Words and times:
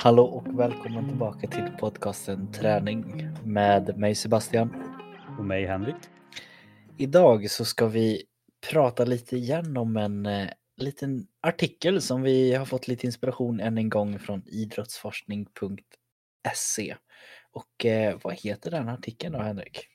Hallå 0.00 0.24
och 0.24 0.58
välkommen 0.58 1.08
tillbaka 1.08 1.46
till 1.46 1.70
podcasten 1.80 2.52
Träning 2.52 3.28
med 3.44 3.98
mig 3.98 4.14
Sebastian. 4.14 4.74
Och 5.38 5.44
mig 5.44 5.66
Henrik. 5.66 5.96
Idag 6.96 7.50
så 7.50 7.64
ska 7.64 7.86
vi 7.86 8.22
prata 8.70 9.04
lite 9.04 9.36
igen 9.36 9.76
om 9.76 9.96
en 9.96 10.26
eh, 10.26 10.48
liten 10.76 11.26
artikel 11.40 12.02
som 12.02 12.22
vi 12.22 12.54
har 12.54 12.64
fått 12.64 12.88
lite 12.88 13.06
inspiration 13.06 13.60
än 13.60 13.78
en 13.78 13.88
gång 13.88 14.18
från 14.18 14.42
idrottsforskning.se. 14.46 16.96
Och 17.52 17.86
eh, 17.86 18.18
vad 18.22 18.34
heter 18.34 18.70
den 18.70 18.88
artikeln 18.88 19.32
då 19.32 19.38
Henrik? 19.38 19.88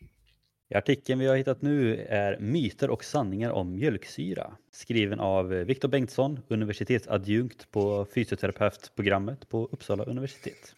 Artikeln 0.76 1.20
vi 1.20 1.28
har 1.28 1.36
hittat 1.36 1.62
nu 1.62 2.06
är 2.10 2.40
Myter 2.40 2.90
och 2.90 3.04
sanningar 3.04 3.52
om 3.52 3.76
mjölksyra 3.76 4.58
skriven 4.72 5.20
av 5.20 5.48
Viktor 5.48 5.88
Bengtsson, 5.88 6.40
universitetsadjunkt 6.48 7.72
på 7.72 8.06
fysioterapeutprogrammet 8.06 9.50
på 9.50 9.66
Uppsala 9.72 10.04
universitet. 10.04 10.76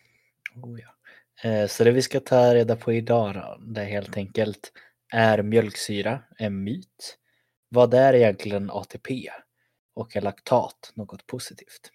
Oh 0.63 0.79
ja. 0.79 0.95
Eh, 1.49 1.67
så 1.67 1.83
det 1.83 1.91
vi 1.91 2.01
ska 2.01 2.19
ta 2.19 2.55
reda 2.55 2.75
på 2.75 2.93
idag 2.93 3.33
då, 3.33 3.57
det 3.73 3.81
är 3.81 3.85
helt 3.85 4.17
enkelt 4.17 4.71
är 5.13 5.41
mjölksyra 5.41 6.23
en 6.37 6.63
myt? 6.63 7.17
Vad 7.69 7.93
är 7.93 8.13
egentligen 8.13 8.69
ATP? 8.69 9.29
Och 9.93 10.15
är 10.15 10.21
laktat 10.21 10.91
något 10.93 11.27
positivt? 11.27 11.91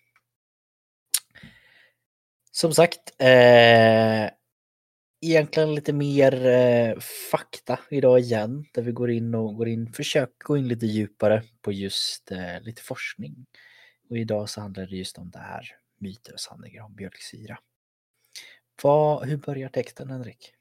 Som 2.51 2.74
sagt, 2.74 3.14
eh, 3.18 4.30
egentligen 5.20 5.74
lite 5.74 5.92
mer 5.92 6.47
eh, 6.47 6.98
fakta 7.30 7.79
idag 7.91 8.20
igen, 8.20 8.65
där 8.74 8.82
vi 8.82 8.93
går 8.93 9.10
in 9.10 9.35
och 9.35 9.57
går 9.57 9.68
in, 9.68 9.93
försöker 9.93 10.45
gå 10.45 10.57
in 10.57 10.68
lite 10.68 10.87
djupare 10.87 11.43
på 11.62 11.73
just 11.73 12.30
eh, 12.30 12.60
lite 12.60 12.82
forskning. 12.82 13.46
Och 14.10 14.18
idag 14.18 14.49
så 14.49 14.60
handlar 14.60 14.87
det 14.87 14.96
just 14.96 15.18
om 15.18 15.30
det 15.30 15.38
här, 15.38 15.65
myter 15.99 16.32
och 16.32 16.40
sanningar 16.40 16.82
om 16.82 16.95
mjölksyra. 16.96 17.59
Vad, 18.82 19.29
hur 19.29 19.37
börjar 19.37 19.68
texten 19.68 20.10
Henrik? 20.10 20.54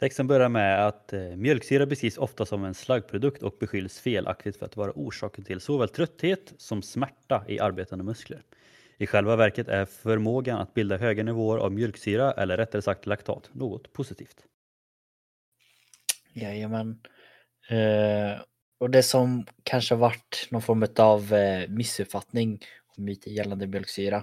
Texten 0.00 0.26
börjar 0.26 0.48
med 0.48 0.86
att 0.86 1.12
eh, 1.12 1.20
mjölksyra 1.20 1.86
beskrivs 1.86 2.18
ofta 2.18 2.46
som 2.46 2.64
en 2.64 2.74
slaggprodukt 2.74 3.42
och 3.42 3.56
beskylls 3.60 4.00
felaktigt 4.00 4.56
för 4.56 4.66
att 4.66 4.76
vara 4.76 4.92
orsaken 4.94 5.44
till 5.44 5.60
såväl 5.60 5.88
trötthet 5.88 6.52
som 6.58 6.82
smärta 6.82 7.44
i 7.48 7.60
arbetande 7.60 8.04
muskler. 8.04 8.42
I 8.96 9.06
själva 9.06 9.36
verket 9.36 9.68
är 9.68 9.84
förmågan 9.84 10.58
att 10.58 10.74
bilda 10.74 10.96
höga 10.96 11.22
nivåer 11.22 11.58
av 11.58 11.72
mjölksyra, 11.72 12.32
eller 12.32 12.56
rättare 12.56 12.82
sagt 12.82 13.06
laktat, 13.06 13.50
något 13.52 13.92
positivt. 13.92 14.36
Jajamän. 16.32 17.00
Eh, 17.68 18.40
och 18.78 18.90
det 18.90 19.02
som 19.02 19.46
kanske 19.62 19.94
varit 19.94 20.48
någon 20.50 20.62
form 20.62 20.86
av 20.98 21.34
eh, 21.34 21.68
missuppfattning 21.68 22.60
om 22.96 23.04
myter 23.04 23.30
gällande 23.30 23.66
mjölksyra, 23.66 24.16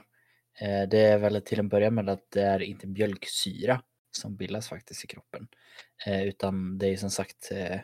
eh, 0.62 0.90
det 0.90 1.00
är 1.00 1.18
väl 1.18 1.42
till 1.42 1.60
en 1.60 1.70
början 1.70 1.96
med 1.96 2.10
att 2.10 2.32
det 2.32 2.42
är 2.42 2.60
inte 2.60 2.88
mjölksyra 2.88 3.82
som 4.12 4.36
bildas 4.36 4.68
faktiskt 4.70 5.04
i 5.04 5.08
kroppen, 5.08 5.48
eh, 6.06 6.24
utan 6.24 6.78
det 6.78 6.88
är 6.88 6.98
som 6.98 7.10
sagt 7.10 7.52
eh, 7.52 7.80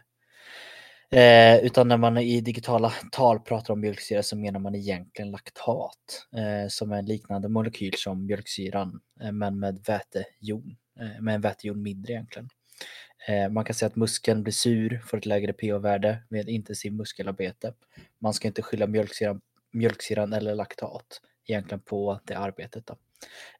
eh, 1.12 1.58
utan 1.66 1.88
när 1.88 1.98
man 1.98 2.18
i 2.18 2.42
digitala 2.42 2.94
tal 3.12 3.40
pratar 3.40 3.74
om 3.74 3.80
mjölksyra 3.80 4.24
så 4.24 4.36
menar 4.38 4.60
man 4.60 4.76
egentligen 4.76 5.32
laktat 5.32 6.28
eh, 6.38 6.68
som 6.70 6.92
är 6.92 6.98
en 6.98 7.06
liknande 7.06 7.50
molekyl 7.50 7.94
som 7.98 8.26
mjölksyran 8.26 9.00
eh, 9.22 9.32
men 9.32 9.60
med 9.60 9.80
vätejon, 9.88 10.78
eh, 11.00 11.22
med 11.22 11.36
en 11.36 11.42
vätejon 11.42 11.82
mindre 11.82 12.14
egentligen. 12.14 12.50
Eh, 13.28 13.50
man 13.50 13.66
kan 13.66 13.74
säga 13.76 13.88
att 13.88 13.96
muskeln 13.96 14.44
blir 14.44 14.54
sur, 14.54 15.02
får 15.06 15.18
ett 15.18 15.26
lägre 15.26 15.54
pH-värde 15.54 16.24
med 16.30 16.50
intensiv 16.50 16.94
muskelarbete. 16.94 17.74
Man 18.20 18.34
ska 18.34 18.48
inte 18.48 18.62
skylla 18.62 18.88
mjölksyran, 18.88 19.42
mjölksyran 19.72 20.34
eller 20.34 20.56
laktat 20.56 21.22
egentligen 21.48 21.82
på 21.82 22.20
det 22.26 22.36
arbetet. 22.36 22.86
Då. 22.88 22.98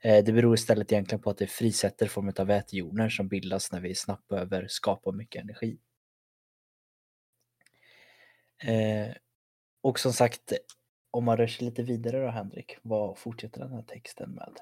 Eh, 0.02 0.24
det 0.26 0.34
beror 0.34 0.56
istället 0.56 0.92
egentligen 0.92 1.22
på 1.22 1.30
att 1.30 1.38
det 1.38 1.48
frisätter 1.48 2.08
form 2.08 2.34
av 2.38 2.48
vätejoner 2.48 3.10
som 3.10 3.28
bildas 3.28 3.72
när 3.72 3.80
vi 3.82 3.96
snabbt 3.96 4.28
behöver 4.28 4.66
skapa 4.70 5.12
mycket 5.12 5.44
energi. 5.44 5.78
Eh, 8.64 9.16
och 9.82 10.00
som 10.00 10.14
sagt, 10.14 10.54
om 11.12 11.24
man 11.24 11.38
rör 11.38 11.48
sig 11.48 11.66
lite 11.66 11.84
vidare 11.84 12.26
då 12.26 12.28
Henrik, 12.28 12.78
vad 12.82 13.18
fortsätter 13.18 13.60
den 13.62 13.72
här 13.72 13.82
texten 13.82 14.32
med? 14.32 14.54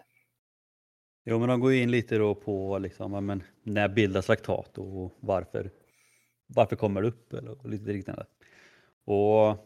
Jo, 1.25 1.39
men 1.39 1.49
de 1.49 1.59
går 1.59 1.73
in 1.73 1.91
lite 1.91 2.17
då 2.17 2.35
på 2.35 2.77
liksom, 2.77 3.25
men, 3.25 3.43
när 3.63 3.89
bildas 3.89 4.27
laktat 4.27 4.77
och 4.77 5.17
varför, 5.19 5.71
varför 6.47 6.75
kommer 6.75 7.01
det 7.01 7.07
upp 7.07 7.33
eller 7.33 7.67
lite 7.67 7.91
liknande. 7.91 8.25
Och 9.05 9.57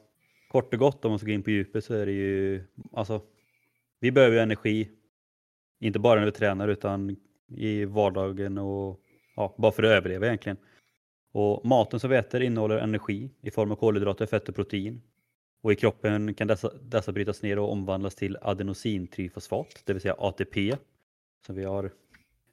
kort 0.51 0.73
och 0.73 0.79
gott 0.79 1.05
om 1.05 1.11
man 1.11 1.19
ska 1.19 1.25
gå 1.25 1.31
in 1.31 1.43
på 1.43 1.49
djupet 1.49 1.83
så 1.83 1.93
är 1.93 2.05
det 2.05 2.11
ju, 2.11 2.63
alltså, 2.93 3.21
vi 3.99 4.11
behöver 4.11 4.35
ju 4.35 4.41
energi, 4.41 4.89
inte 5.79 5.99
bara 5.99 6.19
när 6.19 6.25
vi 6.25 6.31
tränar 6.31 6.67
utan 6.67 7.15
i 7.47 7.85
vardagen 7.85 8.57
och 8.57 8.99
ja, 9.35 9.55
bara 9.57 9.71
för 9.71 9.83
att 9.83 9.89
överleva 9.89 10.25
egentligen. 10.25 10.57
Och 11.31 11.65
maten 11.65 11.99
som 11.99 12.09
vi 12.09 12.15
äter 12.15 12.41
innehåller 12.41 12.77
energi 12.77 13.29
i 13.41 13.51
form 13.51 13.71
av 13.71 13.75
kolhydrater, 13.75 14.25
fett 14.25 14.49
och 14.49 14.55
protein. 14.55 15.01
Och 15.61 15.71
i 15.71 15.75
kroppen 15.75 16.33
kan 16.33 16.47
dessa, 16.47 16.71
dessa 16.81 17.11
brytas 17.11 17.41
ner 17.41 17.59
och 17.59 17.71
omvandlas 17.71 18.15
till 18.15 18.37
adenosintrifosfat, 18.41 19.81
det 19.85 19.93
vill 19.93 20.01
säga 20.01 20.15
ATP. 20.17 20.77
Som 21.45 21.55
vi 21.55 21.63
har 21.63 21.91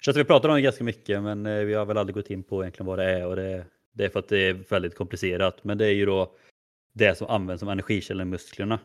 så 0.00 0.10
att 0.10 0.16
vi 0.16 0.24
pratar 0.24 0.48
om 0.48 0.54
det 0.54 0.60
ganska 0.60 0.84
mycket 0.84 1.22
men 1.22 1.46
eh, 1.46 1.64
vi 1.64 1.74
har 1.74 1.86
väl 1.86 1.98
aldrig 1.98 2.14
gått 2.14 2.30
in 2.30 2.42
på 2.42 2.62
egentligen 2.62 2.86
vad 2.86 2.98
det 2.98 3.04
är 3.04 3.26
och 3.26 3.36
det, 3.36 3.64
det 3.92 4.04
är 4.04 4.08
för 4.08 4.18
att 4.18 4.28
det 4.28 4.38
är 4.38 4.52
väldigt 4.52 4.94
komplicerat. 4.94 5.64
Men 5.64 5.78
det 5.78 5.86
är 5.86 5.92
ju 5.92 6.06
då 6.06 6.32
det 6.92 7.14
som 7.14 7.26
används 7.26 7.60
som 7.60 7.68
energikälla 7.68 8.22
i 8.22 8.26
musklerna. 8.26 8.78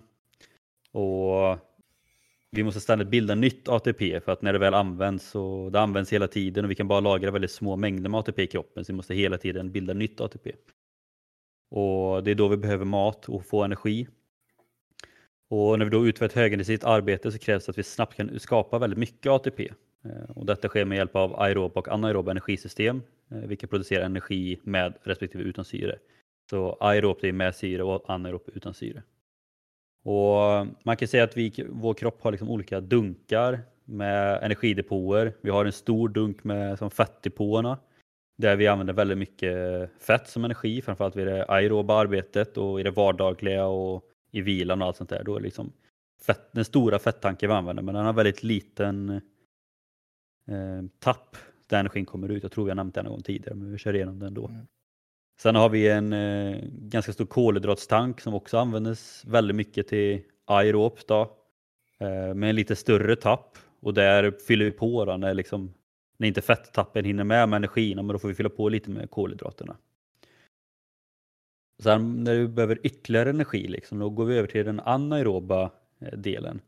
Och 0.92 1.58
vi 2.52 2.64
måste 2.64 2.80
ständigt 2.82 3.08
bilda 3.08 3.36
nytt 3.36 3.68
ATP 3.68 4.22
för 4.22 4.32
att 4.32 4.42
när 4.42 4.54
det 4.54 4.60
väl 4.60 4.74
används 4.74 5.30
så 5.30 5.70
det 5.70 5.80
används 5.80 6.14
hela 6.14 6.28
tiden 6.28 6.66
och 6.66 6.72
vi 6.72 6.76
kan 6.76 6.88
bara 6.88 7.00
lagra 7.00 7.32
väldigt 7.32 7.52
små 7.52 7.76
mängder 7.76 8.10
med 8.10 8.20
ATP 8.20 8.44
i 8.44 8.48
kroppen 8.48 8.86
så 8.86 8.92
vi 8.92 8.96
måste 8.96 9.14
hela 9.14 9.38
tiden 9.38 9.72
bilda 9.72 9.94
nytt 9.94 10.22
ATP. 10.22 10.52
Och 11.70 12.24
det 12.24 12.32
är 12.32 12.36
då 12.36 12.48
vi 12.48 12.58
behöver 12.58 12.86
mat 12.86 13.30
och 13.30 13.46
få 13.46 13.64
energi. 13.64 14.08
Och 15.50 15.80
när 15.80 15.86
vi 15.86 15.92
då 15.92 16.08
utför 16.08 16.26
ett 16.26 16.34
högintensivt 16.34 16.84
arbete 16.84 17.32
så 17.32 17.38
krävs 17.38 17.66
det 17.66 17.70
att 17.70 17.78
vi 17.78 17.84
snabbt 17.84 18.16
kan 18.16 18.40
skapa 18.40 18.80
väldigt 18.80 19.00
mycket 19.00 19.32
ATP. 19.32 19.70
Eh, 20.06 20.32
och 20.36 20.46
detta 20.46 20.68
sker 20.68 20.86
med 20.86 20.98
hjälp 20.98 21.16
av 21.16 21.40
aeroba 21.42 21.80
och 21.80 21.88
anaeroba 21.88 22.32
energisystem, 22.32 23.02
eh, 23.32 23.38
vilka 23.38 23.68
producerar 23.68 24.06
energi 24.06 24.60
med 24.64 24.94
respektive 25.04 25.44
utan 25.44 25.66
syre. 25.66 26.00
Så 26.50 26.78
aerob 26.80 27.24
är 27.24 27.32
med 27.32 27.56
syre 27.56 27.84
och 27.84 28.10
anaerob 28.10 28.42
utan 28.54 28.74
syre. 28.74 29.04
Och 30.04 30.68
man 30.84 30.98
kan 30.98 31.08
säga 31.08 31.24
att 31.24 31.38
vi, 31.38 31.66
vår 31.70 31.94
kropp 31.94 32.22
har 32.22 32.32
liksom 32.32 32.50
olika 32.50 32.82
dunkar 32.82 33.60
med 33.86 34.44
energidepåer. 34.44 35.34
Vi 35.42 35.50
har 35.50 35.66
en 35.66 35.72
stor 35.72 36.10
dunk 36.10 36.44
med 36.44 36.78
som 36.80 36.92
fettdepåerna 36.92 37.78
där 38.38 38.56
vi 38.56 38.68
använder 38.68 38.94
väldigt 38.94 39.18
mycket 39.18 39.90
fett 40.02 40.28
som 40.28 40.46
energi, 40.46 40.82
framförallt 40.82 41.16
vid 41.16 41.28
det 41.28 41.46
aeroba 41.46 42.00
arbetet 42.00 42.58
och 42.58 42.80
i 42.80 42.84
det 42.84 42.92
vardagliga 42.92 43.66
och 43.66 44.04
i 44.32 44.42
vilan 44.42 44.82
och 44.82 44.88
allt 44.88 44.98
sånt 44.98 45.10
där. 45.10 45.24
Då 45.24 45.36
är 45.36 45.40
liksom 45.40 45.74
fett, 46.26 46.52
den 46.52 46.66
stora 46.66 47.00
fettanken 47.00 47.50
vi 47.50 47.56
använder, 47.56 47.84
men 47.84 47.96
den 47.96 48.06
har 48.06 48.14
väldigt 48.14 48.44
liten 48.44 49.10
eh, 50.48 50.82
tapp 51.00 51.38
där 51.68 51.80
energin 51.80 52.06
kommer 52.06 52.30
ut. 52.30 52.44
Jag 52.44 52.52
tror 52.52 52.66
vi 52.66 52.72
har 52.72 52.76
nämnt 52.76 52.96
det 52.96 53.04
någon 53.04 53.12
gång 53.12 53.22
tidigare, 53.22 53.56
men 53.56 53.72
vi 53.72 53.78
kör 53.78 53.96
igenom 53.96 54.20
den 54.20 54.34
då. 54.34 54.48
Mm. 54.48 54.68
Sen 55.42 55.56
har 55.56 55.70
vi 55.70 55.90
en 55.90 56.14
eh, 56.14 56.58
ganska 56.72 57.14
stor 57.14 57.26
kolhydratstank 57.26 58.22
som 58.22 58.34
också 58.34 58.58
användes 58.58 59.26
väldigt 59.26 59.56
mycket 59.56 59.88
till 59.88 60.22
aerob 60.46 60.98
då, 61.08 61.22
eh, 62.00 62.34
med 62.34 62.50
en 62.50 62.56
lite 62.56 62.76
större 62.76 63.16
tapp 63.16 63.58
och 63.80 63.94
där 63.94 64.32
fyller 64.48 64.66
vi 64.66 64.72
på 64.72 65.06
då, 65.06 65.18
när, 65.18 65.34
liksom, 65.34 65.74
när 66.18 66.28
inte 66.28 66.42
fettappen 66.42 67.06
hinner 67.06 67.24
med 67.24 67.50
med 67.50 67.58
energin, 67.58 67.96
men 67.96 68.08
då 68.08 68.20
får 68.20 68.28
vi 68.28 68.34
fylla 68.34 68.50
på 68.50 68.70
lite 68.70 68.90
med 68.90 69.12
kolhydraterna. 69.12 69.78
Sen 71.84 72.24
när 72.24 72.36
vi 72.36 72.48
behöver 72.48 72.80
ytterligare 72.84 73.30
energi, 73.30 73.68
liksom, 73.68 74.00
då 74.00 74.10
går 74.10 74.26
vi 74.26 74.38
över 74.38 74.48
till 74.48 74.66
den 74.66 74.80
anaeroba 74.80 75.72
eh, 76.00 76.18
delen. 76.18 76.62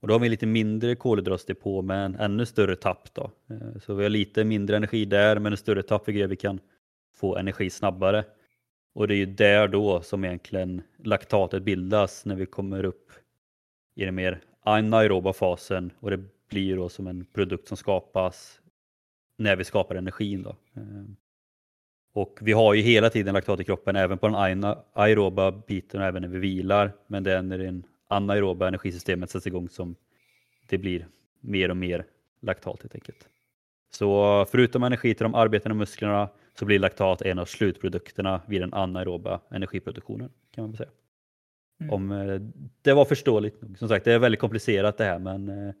Och 0.00 0.08
då 0.08 0.14
har 0.14 0.18
vi 0.18 0.28
lite 0.28 0.46
mindre 0.46 0.94
kolhydratdepå 0.94 1.82
med 1.82 2.04
en 2.04 2.14
ännu 2.14 2.46
större 2.46 2.76
tapp. 2.76 3.14
Då. 3.14 3.30
Eh, 3.50 3.80
så 3.86 3.94
vi 3.94 4.02
har 4.02 4.10
lite 4.10 4.44
mindre 4.44 4.76
energi 4.76 5.04
där 5.04 5.38
men 5.38 5.52
en 5.52 5.56
större 5.56 5.82
tapp 5.82 6.08
vilket 6.08 6.30
vi 6.30 6.36
kan 6.36 6.60
få 7.18 7.36
energi 7.36 7.70
snabbare. 7.70 8.24
Och 8.94 9.08
det 9.08 9.14
är 9.14 9.16
ju 9.16 9.26
där 9.26 9.68
då 9.68 10.02
som 10.02 10.24
egentligen 10.24 10.82
laktatet 10.96 11.62
bildas 11.62 12.24
när 12.24 12.34
vi 12.34 12.46
kommer 12.46 12.84
upp 12.84 13.12
i 13.94 14.04
den 14.04 14.14
mer 14.14 14.40
anaeroba 14.60 15.32
fasen 15.32 15.92
och 16.00 16.10
det 16.10 16.24
blir 16.48 16.76
då 16.76 16.88
som 16.88 17.06
en 17.06 17.24
produkt 17.24 17.68
som 17.68 17.76
skapas 17.76 18.60
när 19.36 19.56
vi 19.56 19.64
skapar 19.64 19.94
energin. 19.94 20.42
Då. 20.42 20.50
Eh, 20.50 21.04
och 22.12 22.38
vi 22.42 22.52
har 22.52 22.74
ju 22.74 22.82
hela 22.82 23.10
tiden 23.10 23.34
laktat 23.34 23.60
i 23.60 23.64
kroppen 23.64 23.96
även 23.96 24.18
på 24.18 24.28
den 24.28 24.64
aeroba 24.92 25.50
biten 25.50 26.00
och 26.00 26.06
även 26.06 26.22
när 26.22 26.28
vi 26.28 26.38
vilar. 26.38 26.92
Men 27.06 27.22
det 27.22 27.32
är 27.32 27.42
när 27.42 27.58
det 27.58 27.82
anaeroba 28.08 28.68
energisystemet 28.68 29.30
sätts 29.30 29.46
igång 29.46 29.68
som 29.68 29.96
det 30.68 30.78
blir 30.78 31.08
mer 31.40 31.70
och 31.70 31.76
mer 31.76 32.04
laktat 32.40 32.82
helt 32.82 32.94
enkelt. 32.94 33.28
Så 33.90 34.44
förutom 34.50 34.82
energi 34.82 35.14
till 35.14 35.24
de 35.24 35.34
arbetande 35.34 35.74
musklerna 35.74 36.28
så 36.58 36.64
blir 36.64 36.78
laktat 36.78 37.22
en 37.22 37.38
av 37.38 37.44
slutprodukterna 37.44 38.42
vid 38.48 38.60
den 38.60 38.74
anaeroba 38.74 39.40
energiproduktionen 39.50 40.32
kan 40.54 40.64
man 40.64 40.76
säga. 40.76 40.90
Mm. 41.80 41.92
Om 41.92 42.12
eh, 42.12 42.40
det 42.82 42.92
var 42.92 43.04
förståeligt. 43.04 43.60
Som 43.78 43.88
sagt, 43.88 44.04
det 44.04 44.12
är 44.12 44.18
väldigt 44.18 44.40
komplicerat 44.40 44.98
det 44.98 45.04
här 45.04 45.18
men 45.18 45.48
eh, 45.48 45.74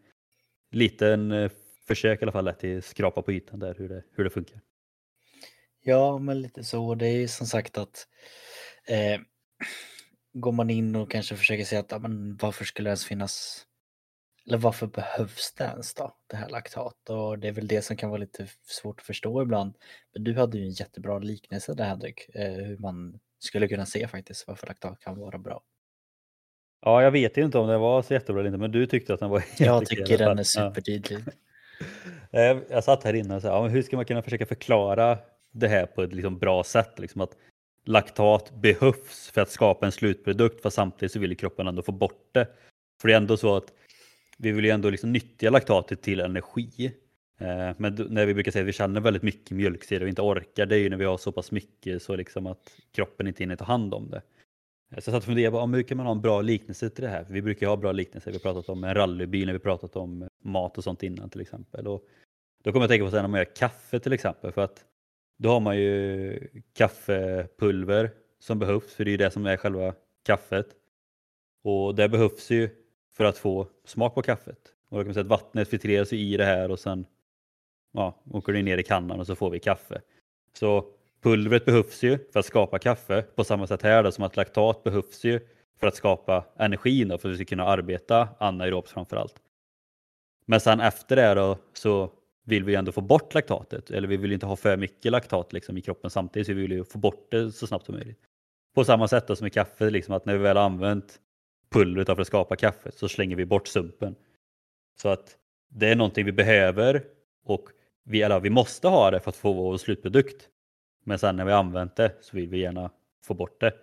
liten 0.70 1.32
eh, 1.32 1.50
försök 1.86 2.22
i 2.22 2.24
alla 2.24 2.32
fall 2.32 2.54
till 2.54 2.82
skrapa 2.82 3.22
på 3.22 3.32
ytan 3.32 3.58
där 3.58 3.74
hur 3.78 3.88
det, 3.88 4.02
hur 4.12 4.24
det 4.24 4.30
funkar. 4.30 4.60
Ja, 5.82 6.18
men 6.18 6.42
lite 6.42 6.64
så. 6.64 6.94
Det 6.94 7.06
är 7.06 7.16
ju 7.16 7.28
som 7.28 7.46
sagt 7.46 7.78
att 7.78 8.06
eh, 8.86 9.20
går 10.32 10.52
man 10.52 10.70
in 10.70 10.96
och 10.96 11.10
kanske 11.10 11.36
försöker 11.36 11.64
säga 11.64 11.80
att 11.80 11.90
ja, 11.90 11.98
men 11.98 12.36
varför 12.36 12.64
skulle 12.64 12.88
det 12.88 12.90
ens 12.90 13.04
finnas 13.04 13.66
eller 14.48 14.58
varför 14.58 14.86
behövs 14.86 15.54
det 15.58 15.64
ens 15.64 15.94
då, 15.94 16.16
det 16.26 16.36
här 16.36 16.48
laktat? 16.48 17.10
Och 17.10 17.38
det 17.38 17.48
är 17.48 17.52
väl 17.52 17.68
det 17.68 17.82
som 17.82 17.96
kan 17.96 18.10
vara 18.10 18.20
lite 18.20 18.46
svårt 18.62 19.00
att 19.00 19.06
förstå 19.06 19.42
ibland. 19.42 19.74
Men 20.14 20.24
du 20.24 20.34
hade 20.34 20.58
ju 20.58 20.64
en 20.64 20.70
jättebra 20.70 21.18
liknelse 21.18 21.74
där 21.74 21.84
Henrik, 21.84 22.30
eh, 22.34 22.52
hur 22.52 22.78
man 22.78 23.18
skulle 23.38 23.68
kunna 23.68 23.86
se 23.86 24.08
faktiskt 24.08 24.48
varför 24.48 24.66
laktat 24.66 25.00
kan 25.00 25.18
vara 25.18 25.38
bra. 25.38 25.62
Ja, 26.80 27.02
jag 27.02 27.10
vet 27.10 27.36
inte 27.36 27.58
om 27.58 27.68
det 27.68 27.78
var 27.78 28.02
så 28.02 28.14
jättebra 28.14 28.40
eller 28.40 28.48
inte, 28.48 28.58
men 28.58 28.72
du 28.72 28.86
tyckte 28.86 29.14
att 29.14 29.20
den 29.20 29.30
var 29.30 29.44
Jag 29.58 29.86
tycker 29.86 30.18
den 30.18 30.38
är 30.38 30.42
supertydlig. 30.42 31.18
Ja. 32.30 32.60
Jag 32.70 32.84
satt 32.84 33.04
här 33.04 33.14
inne 33.14 33.36
och 33.36 33.42
sa, 33.42 33.48
ja, 33.48 33.68
hur 33.68 33.82
ska 33.82 33.96
man 33.96 34.04
kunna 34.04 34.22
försöka 34.22 34.46
förklara 34.46 35.18
det 35.50 35.68
här 35.68 35.86
på 35.86 36.02
ett 36.02 36.12
liksom 36.12 36.38
bra 36.38 36.64
sätt? 36.64 36.98
Liksom 36.98 37.20
att 37.20 37.36
laktat 37.84 38.52
behövs 38.54 39.30
för 39.34 39.40
att 39.40 39.50
skapa 39.50 39.86
en 39.86 39.92
slutprodukt, 39.92 40.62
för 40.62 40.70
samtidigt 40.70 41.12
så 41.12 41.18
vill 41.18 41.36
kroppen 41.36 41.66
ändå 41.66 41.82
få 41.82 41.92
bort 41.92 42.28
det. 42.32 42.48
För 43.00 43.08
det 43.08 43.14
är 43.14 43.16
ändå 43.16 43.36
så 43.36 43.56
att 43.56 43.72
vi 44.38 44.52
vill 44.52 44.64
ju 44.64 44.70
ändå 44.70 44.90
liksom 44.90 45.12
nyttja 45.12 45.50
laktatet 45.50 46.02
till 46.02 46.20
energi. 46.20 46.92
Eh, 47.38 47.70
men 47.76 48.06
när 48.10 48.26
vi 48.26 48.34
brukar 48.34 48.52
säga 48.52 48.62
att 48.62 48.68
vi 48.68 48.72
känner 48.72 49.00
väldigt 49.00 49.22
mycket 49.22 49.50
mjölksyra 49.50 50.02
och 50.02 50.08
inte 50.08 50.22
orkar, 50.22 50.66
det 50.66 50.76
är 50.76 50.80
ju 50.80 50.90
när 50.90 50.96
vi 50.96 51.04
har 51.04 51.18
så 51.18 51.32
pass 51.32 51.52
mycket 51.52 52.02
så 52.02 52.16
liksom 52.16 52.46
att 52.46 52.72
kroppen 52.92 53.26
inte 53.26 53.42
hinner 53.42 53.56
ta 53.56 53.64
hand 53.64 53.94
om 53.94 54.10
det. 54.10 54.16
Eh, 54.16 54.22
så 54.90 54.94
jag 54.96 55.04
satt 55.04 55.14
och 55.14 55.24
funderade 55.24 55.50
på 55.50 55.66
hur 55.66 55.82
kan 55.82 55.96
man 55.96 56.06
ha 56.06 56.12
en 56.12 56.20
bra 56.20 56.42
liknelse 56.42 56.90
till 56.90 57.04
det 57.04 57.10
här? 57.10 57.24
För 57.24 57.32
vi 57.32 57.42
brukar 57.42 57.66
ju 57.66 57.70
ha 57.70 57.76
bra 57.76 57.92
liknelser. 57.92 58.30
Vi 58.30 58.36
har 58.36 58.52
pratat 58.52 58.68
om 58.68 58.84
en 58.84 58.94
rallybil 58.94 59.46
när 59.46 59.52
vi 59.52 59.58
pratat 59.58 59.96
om 59.96 60.22
eh, 60.22 60.28
mat 60.42 60.78
och 60.78 60.84
sånt 60.84 61.02
innan 61.02 61.30
till 61.30 61.40
exempel. 61.40 61.86
Och 61.86 62.04
då 62.62 62.72
kommer 62.72 62.82
jag 62.82 62.84
att 62.84 62.90
tänka 62.90 63.04
på 63.04 63.10
sen 63.10 63.22
när 63.22 63.28
man 63.28 63.40
gör 63.40 63.54
kaffe 63.56 63.98
till 64.00 64.12
exempel. 64.12 64.52
För 64.52 64.64
att 64.64 64.84
då 65.38 65.48
har 65.48 65.60
man 65.60 65.78
ju 65.78 66.38
kaffepulver 66.74 68.10
som 68.38 68.58
behövs, 68.58 68.94
för 68.94 69.04
det 69.04 69.10
är 69.10 69.12
ju 69.12 69.16
det 69.16 69.30
som 69.30 69.46
är 69.46 69.56
själva 69.56 69.94
kaffet. 70.26 70.66
Och 71.64 71.94
det 71.94 72.08
behövs 72.08 72.50
ju 72.50 72.70
för 73.18 73.24
att 73.24 73.38
få 73.38 73.66
smak 73.84 74.14
på 74.14 74.22
kaffet. 74.22 74.58
Och 74.88 74.96
då 74.96 75.02
kan 75.02 75.06
man 75.06 75.14
säga 75.14 75.22
att 75.22 75.30
vattnet 75.30 75.68
filtreras 75.68 76.12
i 76.12 76.36
det 76.36 76.44
här 76.44 76.70
och 76.70 76.78
sen 76.78 77.06
ja, 77.92 78.22
åker 78.30 78.52
det 78.52 78.62
ner 78.62 78.78
i 78.78 78.82
kannan 78.82 79.20
och 79.20 79.26
så 79.26 79.36
får 79.36 79.50
vi 79.50 79.60
kaffe. 79.60 80.00
Så 80.52 80.84
pulvret 81.22 81.64
behövs 81.64 82.02
ju 82.02 82.18
för 82.32 82.40
att 82.40 82.46
skapa 82.46 82.78
kaffe 82.78 83.22
på 83.22 83.44
samma 83.44 83.66
sätt 83.66 83.82
här 83.82 84.02
då, 84.02 84.12
som 84.12 84.24
att 84.24 84.36
laktat 84.36 84.84
behövs 84.84 85.24
ju 85.24 85.40
för 85.80 85.86
att 85.86 85.94
skapa 85.94 86.44
energin 86.58 87.08
då, 87.08 87.18
för 87.18 87.28
att 87.28 87.32
vi 87.32 87.36
ska 87.36 87.44
kunna 87.44 87.64
arbeta 87.64 88.28
anaerobt 88.38 88.90
framför 88.90 89.16
allt. 89.16 89.34
Men 90.46 90.60
sen 90.60 90.80
efter 90.80 91.16
det 91.16 91.34
då 91.34 91.58
så 91.72 92.10
vill 92.44 92.64
vi 92.64 92.74
ändå 92.74 92.92
få 92.92 93.00
bort 93.00 93.34
laktatet 93.34 93.90
eller 93.90 94.08
vi 94.08 94.16
vill 94.16 94.32
inte 94.32 94.46
ha 94.46 94.56
för 94.56 94.76
mycket 94.76 95.12
laktat 95.12 95.52
liksom, 95.52 95.78
i 95.78 95.80
kroppen 95.80 96.10
samtidigt 96.10 96.46
så 96.46 96.52
vi 96.52 96.62
vill 96.62 96.72
ju 96.72 96.84
få 96.84 96.98
bort 96.98 97.30
det 97.30 97.52
så 97.52 97.66
snabbt 97.66 97.86
som 97.86 97.94
möjligt. 97.94 98.18
På 98.74 98.84
samma 98.84 99.08
sätt 99.08 99.26
då, 99.26 99.36
som 99.36 99.46
i 99.46 99.50
kaffe, 99.50 99.90
liksom, 99.90 100.14
att 100.14 100.24
när 100.24 100.32
vi 100.32 100.38
väl 100.38 100.56
har 100.56 100.64
använt 100.64 101.20
pulvret 101.70 102.06
för 102.06 102.20
att 102.20 102.26
skapa 102.26 102.56
kaffet 102.56 102.94
så 102.94 103.08
slänger 103.08 103.36
vi 103.36 103.46
bort 103.46 103.68
sumpen. 103.68 104.14
Så 105.00 105.08
att 105.08 105.36
det 105.68 105.88
är 105.88 105.96
någonting 105.96 106.24
vi 106.24 106.32
behöver 106.32 107.04
och 107.44 107.68
vi, 108.04 108.22
eller 108.22 108.40
vi 108.40 108.50
måste 108.50 108.88
ha 108.88 109.10
det 109.10 109.20
för 109.20 109.30
att 109.30 109.36
få 109.36 109.52
vår 109.52 109.76
slutprodukt. 109.76 110.48
Men 111.04 111.18
sen 111.18 111.36
när 111.36 111.44
vi 111.44 111.52
använt 111.52 111.96
det 111.96 112.12
så 112.20 112.36
vill 112.36 112.48
vi 112.48 112.58
gärna 112.58 112.90
få 113.24 113.34
bort 113.34 113.60
det. 113.60 113.74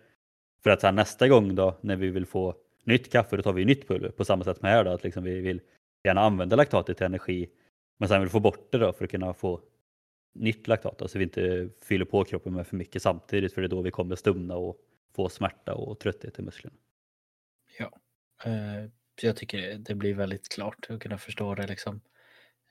För 0.63 0.69
att 0.69 0.81
sen 0.81 0.95
nästa 0.95 1.27
gång 1.27 1.55
då 1.55 1.77
när 1.81 1.95
vi 1.95 2.09
vill 2.09 2.25
få 2.25 2.55
nytt 2.83 3.11
kaffe 3.11 3.35
då 3.35 3.43
tar 3.43 3.53
vi 3.53 3.65
nytt 3.65 3.87
pulver 3.87 4.09
på 4.09 4.25
samma 4.25 4.43
sätt 4.43 4.61
med 4.61 4.71
här 4.71 4.83
då 4.83 4.91
att 4.91 5.03
liksom 5.03 5.23
vi 5.23 5.39
vill 5.39 5.61
gärna 6.03 6.21
använda 6.21 6.55
laktatet 6.55 6.97
till 6.97 7.05
energi 7.05 7.49
men 7.97 8.09
sen 8.09 8.19
vill 8.19 8.27
vi 8.27 8.31
få 8.31 8.39
bort 8.39 8.71
det 8.71 8.77
då 8.77 8.93
för 8.93 9.05
att 9.05 9.11
kunna 9.11 9.33
få 9.33 9.61
nytt 10.33 10.67
laktat 10.67 10.97
då, 10.97 11.07
så 11.07 11.17
vi 11.17 11.23
inte 11.23 11.69
fyller 11.81 12.05
på 12.05 12.23
kroppen 12.23 12.53
med 12.53 12.67
för 12.67 12.75
mycket 12.75 13.01
samtidigt 13.01 13.53
för 13.53 13.61
det 13.61 13.67
är 13.67 13.69
då 13.69 13.81
vi 13.81 13.91
kommer 13.91 14.15
stumna 14.15 14.55
och 14.55 14.77
få 15.15 15.29
smärta 15.29 15.73
och 15.73 15.99
trötthet 15.99 16.39
i 16.39 16.41
musklerna. 16.41 16.75
Eh, 18.43 18.89
jag 19.21 19.35
tycker 19.35 19.77
det 19.77 19.95
blir 19.95 20.13
väldigt 20.13 20.49
klart 20.49 20.87
att 20.89 20.99
kunna 20.99 21.17
förstå 21.17 21.55
det 21.55 21.67
liksom. 21.67 22.01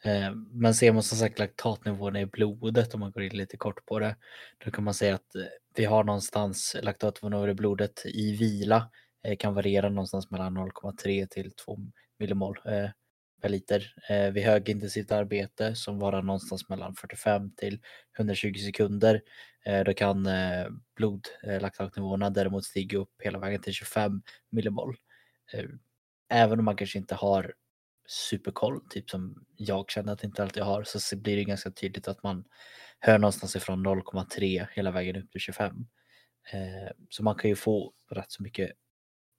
Eh, 0.04 0.34
men 0.34 0.74
ser 0.74 0.92
man 0.92 1.02
som 1.02 1.18
sagt 1.18 1.38
laktatnivåerna 1.38 2.20
i 2.20 2.26
blodet 2.26 2.94
om 2.94 3.00
man 3.00 3.12
går 3.12 3.22
in 3.22 3.36
lite 3.36 3.56
kort 3.56 3.86
på 3.86 3.98
det, 3.98 4.16
då 4.64 4.70
kan 4.70 4.84
man 4.84 4.94
säga 4.94 5.14
att 5.14 5.34
eh, 5.34 5.42
vi 5.76 5.84
har 5.84 6.04
någonstans 6.04 6.76
laktatnivåer 6.82 7.48
i 7.48 7.54
blodet 7.54 8.02
i 8.06 8.36
vila 8.36 8.90
kan 9.38 9.54
variera 9.54 9.88
någonstans 9.88 10.30
mellan 10.30 10.58
0,3 10.58 11.26
till 11.26 11.52
2 11.52 11.78
millimol 12.18 12.58
per 13.42 13.48
liter 13.48 13.94
vid 14.30 14.44
högintensivt 14.44 15.12
arbete 15.12 15.74
som 15.74 15.98
varar 15.98 16.22
någonstans 16.22 16.68
mellan 16.68 16.94
45 16.94 17.54
till 17.56 17.80
120 18.18 18.54
sekunder. 18.54 19.22
Då 19.86 19.94
kan 19.94 20.28
blodlaktatnivåerna 20.96 22.30
däremot 22.30 22.64
stiga 22.64 22.98
upp 22.98 23.12
hela 23.18 23.38
vägen 23.38 23.62
till 23.62 23.72
25 23.72 24.22
millimol. 24.50 24.96
Eh, 25.52 25.64
även 26.28 26.58
om 26.58 26.64
man 26.64 26.76
kanske 26.76 26.98
inte 26.98 27.14
har 27.14 27.54
superkoll, 28.06 28.80
typ 28.90 29.10
som 29.10 29.46
jag 29.56 29.90
känner 29.90 30.12
att 30.12 30.22
jag 30.22 30.28
inte 30.28 30.42
alltid 30.42 30.62
har, 30.62 30.84
så 30.84 31.16
blir 31.16 31.36
det 31.36 31.44
ganska 31.44 31.70
tydligt 31.70 32.08
att 32.08 32.22
man 32.22 32.44
hör 33.00 33.18
någonstans 33.18 33.56
ifrån 33.56 33.86
0,3 33.86 34.66
hela 34.72 34.90
vägen 34.90 35.16
upp 35.16 35.30
till 35.30 35.40
25. 35.40 35.86
Eh, 36.52 36.92
så 37.08 37.22
man 37.22 37.34
kan 37.34 37.50
ju 37.50 37.56
få 37.56 37.92
rätt 38.10 38.32
så 38.32 38.42
mycket 38.42 38.72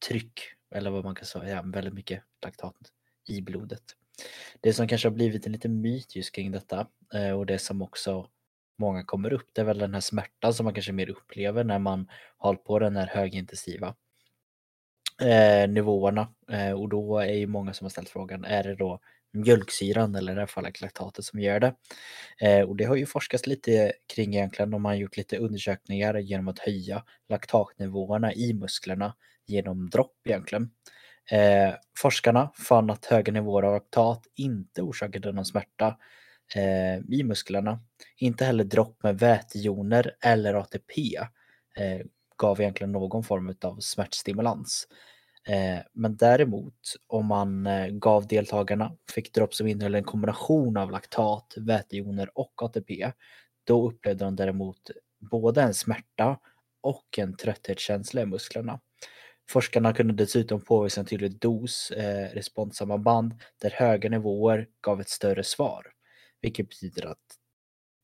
tryck, 0.07 0.39
eller 0.75 0.91
vad 0.91 1.03
man 1.03 1.15
kan 1.15 1.25
säga, 1.25 1.61
väldigt 1.61 1.93
mycket 1.93 2.23
laktat 2.41 2.75
i 3.27 3.41
blodet. 3.41 3.83
Det 4.61 4.73
som 4.73 4.87
kanske 4.87 5.07
har 5.07 5.13
blivit 5.13 5.45
en 5.45 5.51
liten 5.51 5.81
myt 5.81 6.15
just 6.15 6.35
kring 6.35 6.51
detta 6.51 6.87
eh, 7.13 7.31
och 7.31 7.45
det 7.45 7.59
som 7.59 7.81
också 7.81 8.29
många 8.77 9.03
kommer 9.03 9.33
upp, 9.33 9.49
det 9.53 9.61
är 9.61 9.65
väl 9.65 9.77
den 9.77 9.93
här 9.93 10.01
smärtan 10.01 10.53
som 10.53 10.63
man 10.63 10.73
kanske 10.73 10.91
mer 10.91 11.09
upplever 11.09 11.63
när 11.63 11.79
man 11.79 12.09
har 12.37 12.47
hållit 12.47 12.63
på 12.63 12.79
den 12.79 12.95
här 12.95 13.07
högintensiva 13.07 13.95
eh, 15.21 15.69
nivåerna. 15.69 16.27
Eh, 16.51 16.71
och 16.71 16.89
då 16.89 17.19
är 17.19 17.33
ju 17.33 17.47
många 17.47 17.73
som 17.73 17.85
har 17.85 17.89
ställt 17.89 18.09
frågan, 18.09 18.45
är 18.45 18.63
det 18.63 18.75
då 18.75 18.99
mjölksyran 19.33 20.15
eller 20.15 20.31
i 20.31 20.35
det 20.35 20.41
här 20.41 20.47
fallet 20.47 20.81
laktatet 20.81 21.25
som 21.25 21.39
gör 21.39 21.59
det? 21.59 21.73
Eh, 22.41 22.61
och 22.61 22.75
det 22.75 22.83
har 22.83 22.95
ju 22.95 23.05
forskats 23.05 23.47
lite 23.47 23.93
kring 24.15 24.35
egentligen, 24.35 24.71
de 24.71 24.85
har 24.85 24.93
gjort 24.93 25.17
lite 25.17 25.37
undersökningar 25.37 26.15
genom 26.15 26.47
att 26.47 26.59
höja 26.59 27.03
laktatnivåerna 27.29 28.33
i 28.33 28.53
musklerna 28.53 29.15
genom 29.47 29.89
dropp 29.89 30.17
egentligen. 30.25 30.69
Eh, 31.31 31.73
forskarna 31.97 32.51
fann 32.55 32.89
att 32.89 33.05
höga 33.05 33.33
nivåer 33.33 33.63
av 33.63 33.73
laktat 33.73 34.27
inte 34.35 34.81
orsakade 34.81 35.31
någon 35.31 35.45
smärta 35.45 35.97
eh, 36.55 36.97
i 37.09 37.23
musklerna. 37.23 37.79
Inte 38.17 38.45
heller 38.45 38.63
dropp 38.63 39.03
med 39.03 39.19
vätejoner 39.19 40.11
eller 40.21 40.53
ATP 40.53 41.17
eh, 41.77 42.05
gav 42.37 42.61
egentligen 42.61 42.91
någon 42.91 43.23
form 43.23 43.55
av 43.61 43.79
smärtstimulans. 43.79 44.87
Eh, 45.47 45.79
men 45.93 46.17
däremot 46.17 46.95
om 47.07 47.25
man 47.25 47.67
eh, 47.67 47.87
gav 47.87 48.27
deltagarna, 48.27 48.91
fick 49.11 49.33
dropp 49.33 49.53
som 49.53 49.67
innehöll 49.67 49.95
en 49.95 50.03
kombination 50.03 50.77
av 50.77 50.91
laktat, 50.91 51.53
vätejoner 51.57 52.29
och 52.33 52.63
ATP, 52.63 53.11
då 53.63 53.89
upplevde 53.89 54.25
de 54.25 54.35
däremot 54.35 54.91
både 55.31 55.61
en 55.61 55.73
smärta 55.73 56.39
och 56.81 57.19
en 57.19 57.37
trötthetskänsla 57.37 58.21
i 58.21 58.25
musklerna. 58.25 58.79
Forskarna 59.49 59.93
kunde 59.93 60.13
dessutom 60.13 60.61
påvisa 60.61 61.01
en 61.01 61.07
tydlig 61.07 61.39
dos 61.39 61.91
eh, 61.91 62.29
responssamband 62.33 63.33
där 63.61 63.71
höga 63.71 64.09
nivåer 64.09 64.67
gav 64.81 65.01
ett 65.01 65.09
större 65.09 65.43
svar, 65.43 65.85
vilket 66.41 66.69
betyder 66.69 67.05
att 67.05 67.17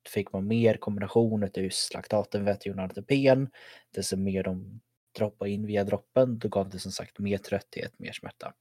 fick 0.10 0.34
man 0.34 0.48
mer 0.48 0.74
kombinationer 0.78 1.48
till 1.48 1.72
slaktaten, 1.72 2.46
laktaten, 2.46 2.74
vätejoner 2.76 3.50
desto 3.96 4.18
mer 4.18 4.44
de 4.44 4.82
droppade 5.18 5.52
in 5.52 5.66
via 5.66 5.84
droppen, 5.84 6.40
då 6.40 6.50
gav 6.50 6.70
det 6.70 6.80
som 6.80 6.92
sagt 6.92 7.20
mer 7.20 7.38
trötthet, 7.38 8.00
mer 8.00 8.12
smärta. 8.12 8.54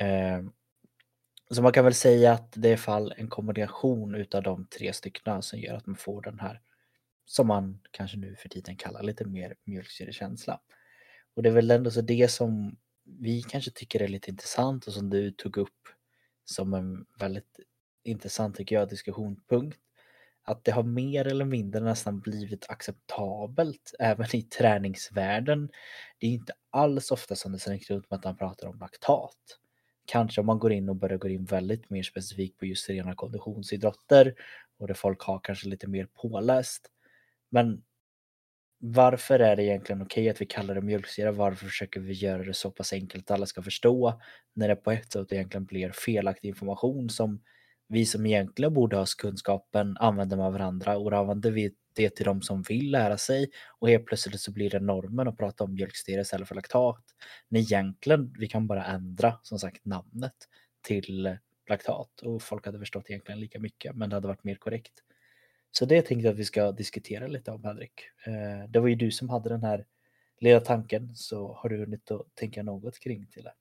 Eh, 0.00 0.42
så 1.50 1.62
man 1.62 1.72
kan 1.72 1.84
väl 1.84 1.94
säga 1.94 2.32
att 2.32 2.52
det 2.56 2.68
är 2.68 2.76
fall 2.76 3.14
en 3.16 3.28
kombination 3.28 4.14
utav 4.14 4.42
de 4.42 4.66
tre 4.66 4.92
styckna 4.92 5.42
som 5.42 5.58
gör 5.58 5.74
att 5.74 5.86
man 5.86 5.96
får 5.96 6.22
den 6.22 6.40
här 6.40 6.60
som 7.24 7.46
man 7.46 7.80
kanske 7.90 8.16
nu 8.16 8.36
för 8.36 8.48
tiden 8.48 8.76
kallar 8.76 9.02
lite 9.02 9.24
mer 9.24 9.54
mjölksyrekänsla. 9.64 10.60
Och 11.34 11.42
det 11.42 11.48
är 11.48 11.52
väl 11.52 11.70
ändå 11.70 11.90
så 11.90 12.00
det 12.00 12.28
som 12.30 12.76
vi 13.04 13.42
kanske 13.42 13.70
tycker 13.70 14.02
är 14.02 14.08
lite 14.08 14.30
intressant 14.30 14.86
och 14.86 14.92
som 14.92 15.10
du 15.10 15.30
tog 15.30 15.56
upp 15.56 15.88
som 16.44 16.74
en 16.74 17.06
väldigt 17.20 17.60
intressant 18.04 18.56
tycker 18.56 18.76
jag 18.76 18.88
diskussionspunkt. 18.88 19.78
Att 20.48 20.64
det 20.64 20.72
har 20.72 20.82
mer 20.82 21.26
eller 21.26 21.44
mindre 21.44 21.80
nästan 21.80 22.20
blivit 22.20 22.70
acceptabelt 22.70 23.94
även 23.98 24.36
i 24.36 24.42
träningsvärlden. 24.42 25.70
Det 26.18 26.26
är 26.26 26.30
inte 26.30 26.52
alls 26.70 27.10
ofta 27.10 27.36
som 27.36 27.52
det 27.52 27.58
ser 27.58 27.72
ut 27.72 28.10
med 28.10 28.18
att 28.18 28.24
han 28.24 28.36
pratar 28.36 28.68
om 28.68 28.78
laktat. 28.78 29.36
Kanske 30.04 30.40
om 30.40 30.46
man 30.46 30.58
går 30.58 30.72
in 30.72 30.88
och 30.88 30.96
börjar 30.96 31.18
gå 31.18 31.28
in 31.28 31.44
väldigt 31.44 31.90
mer 31.90 32.02
specifikt 32.02 32.58
på 32.58 32.66
just 32.66 32.88
rena 32.88 33.14
konditionsidrotter 33.14 34.34
och 34.78 34.86
där 34.86 34.94
folk 34.94 35.22
har 35.22 35.40
kanske 35.42 35.68
lite 35.68 35.86
mer 35.86 36.08
påläst. 36.14 36.90
Men 37.50 37.82
varför 38.78 39.38
är 39.38 39.56
det 39.56 39.64
egentligen 39.64 40.02
okej 40.02 40.30
att 40.30 40.40
vi 40.40 40.46
kallar 40.46 40.74
det 40.74 40.80
mjölksyra? 40.80 41.32
Varför 41.32 41.66
försöker 41.66 42.00
vi 42.00 42.12
göra 42.12 42.42
det 42.42 42.54
så 42.54 42.70
pass 42.70 42.92
enkelt 42.92 43.30
att 43.30 43.34
alla 43.34 43.46
ska 43.46 43.62
förstå 43.62 44.20
när 44.52 44.68
det 44.68 44.76
på 44.76 44.90
ett 44.90 45.12
sätt 45.12 45.32
egentligen 45.32 45.64
blir 45.64 45.90
felaktig 45.90 46.48
information 46.48 47.10
som 47.10 47.40
vi 47.88 48.06
som 48.06 48.26
egentligen 48.26 48.74
borde 48.74 48.96
ha 48.96 49.06
kunskapen 49.18 49.96
använder 49.96 50.36
med 50.36 50.52
varandra 50.52 50.98
och 50.98 51.10
då 51.10 51.16
använder 51.16 51.50
vi 51.50 51.74
det 51.94 52.10
till 52.10 52.24
de 52.24 52.42
som 52.42 52.62
vill 52.62 52.90
lära 52.90 53.18
sig 53.18 53.50
och 53.78 53.88
helt 53.88 54.06
plötsligt 54.06 54.40
så 54.40 54.52
blir 54.52 54.70
det 54.70 54.80
normen 54.80 55.28
att 55.28 55.36
prata 55.36 55.64
om 55.64 55.74
mjölksyra 55.74 56.20
istället 56.20 56.48
för 56.48 56.54
laktat. 56.54 57.04
När 57.48 57.60
egentligen 57.60 58.34
vi 58.38 58.48
kan 58.48 58.66
bara 58.66 58.84
ändra 58.84 59.38
som 59.42 59.58
sagt 59.58 59.84
namnet 59.84 60.34
till 60.82 61.36
laktat 61.68 62.20
och 62.20 62.42
folk 62.42 62.66
hade 62.66 62.78
förstått 62.78 63.10
egentligen 63.10 63.40
lika 63.40 63.60
mycket 63.60 63.96
men 63.96 64.10
det 64.10 64.16
hade 64.16 64.28
varit 64.28 64.44
mer 64.44 64.54
korrekt. 64.54 64.92
Så 65.70 65.84
det 65.84 66.02
tänkte 66.02 66.26
jag 66.26 66.32
att 66.32 66.38
vi 66.38 66.44
ska 66.44 66.72
diskutera 66.72 67.26
lite 67.26 67.50
om 67.50 67.64
Henrik. 67.64 68.00
Eh, 68.26 68.70
det 68.70 68.80
var 68.80 68.88
ju 68.88 68.94
du 68.94 69.10
som 69.10 69.28
hade 69.28 69.48
den 69.48 69.62
här 69.62 69.86
lilla 70.40 70.60
tanken 70.60 71.16
så 71.16 71.52
har 71.52 71.68
du 71.68 71.78
hunnit 71.78 72.10
att 72.10 72.34
tänka 72.34 72.62
något 72.62 72.98
kring 72.98 73.26
till 73.26 73.42
det? 73.42 73.52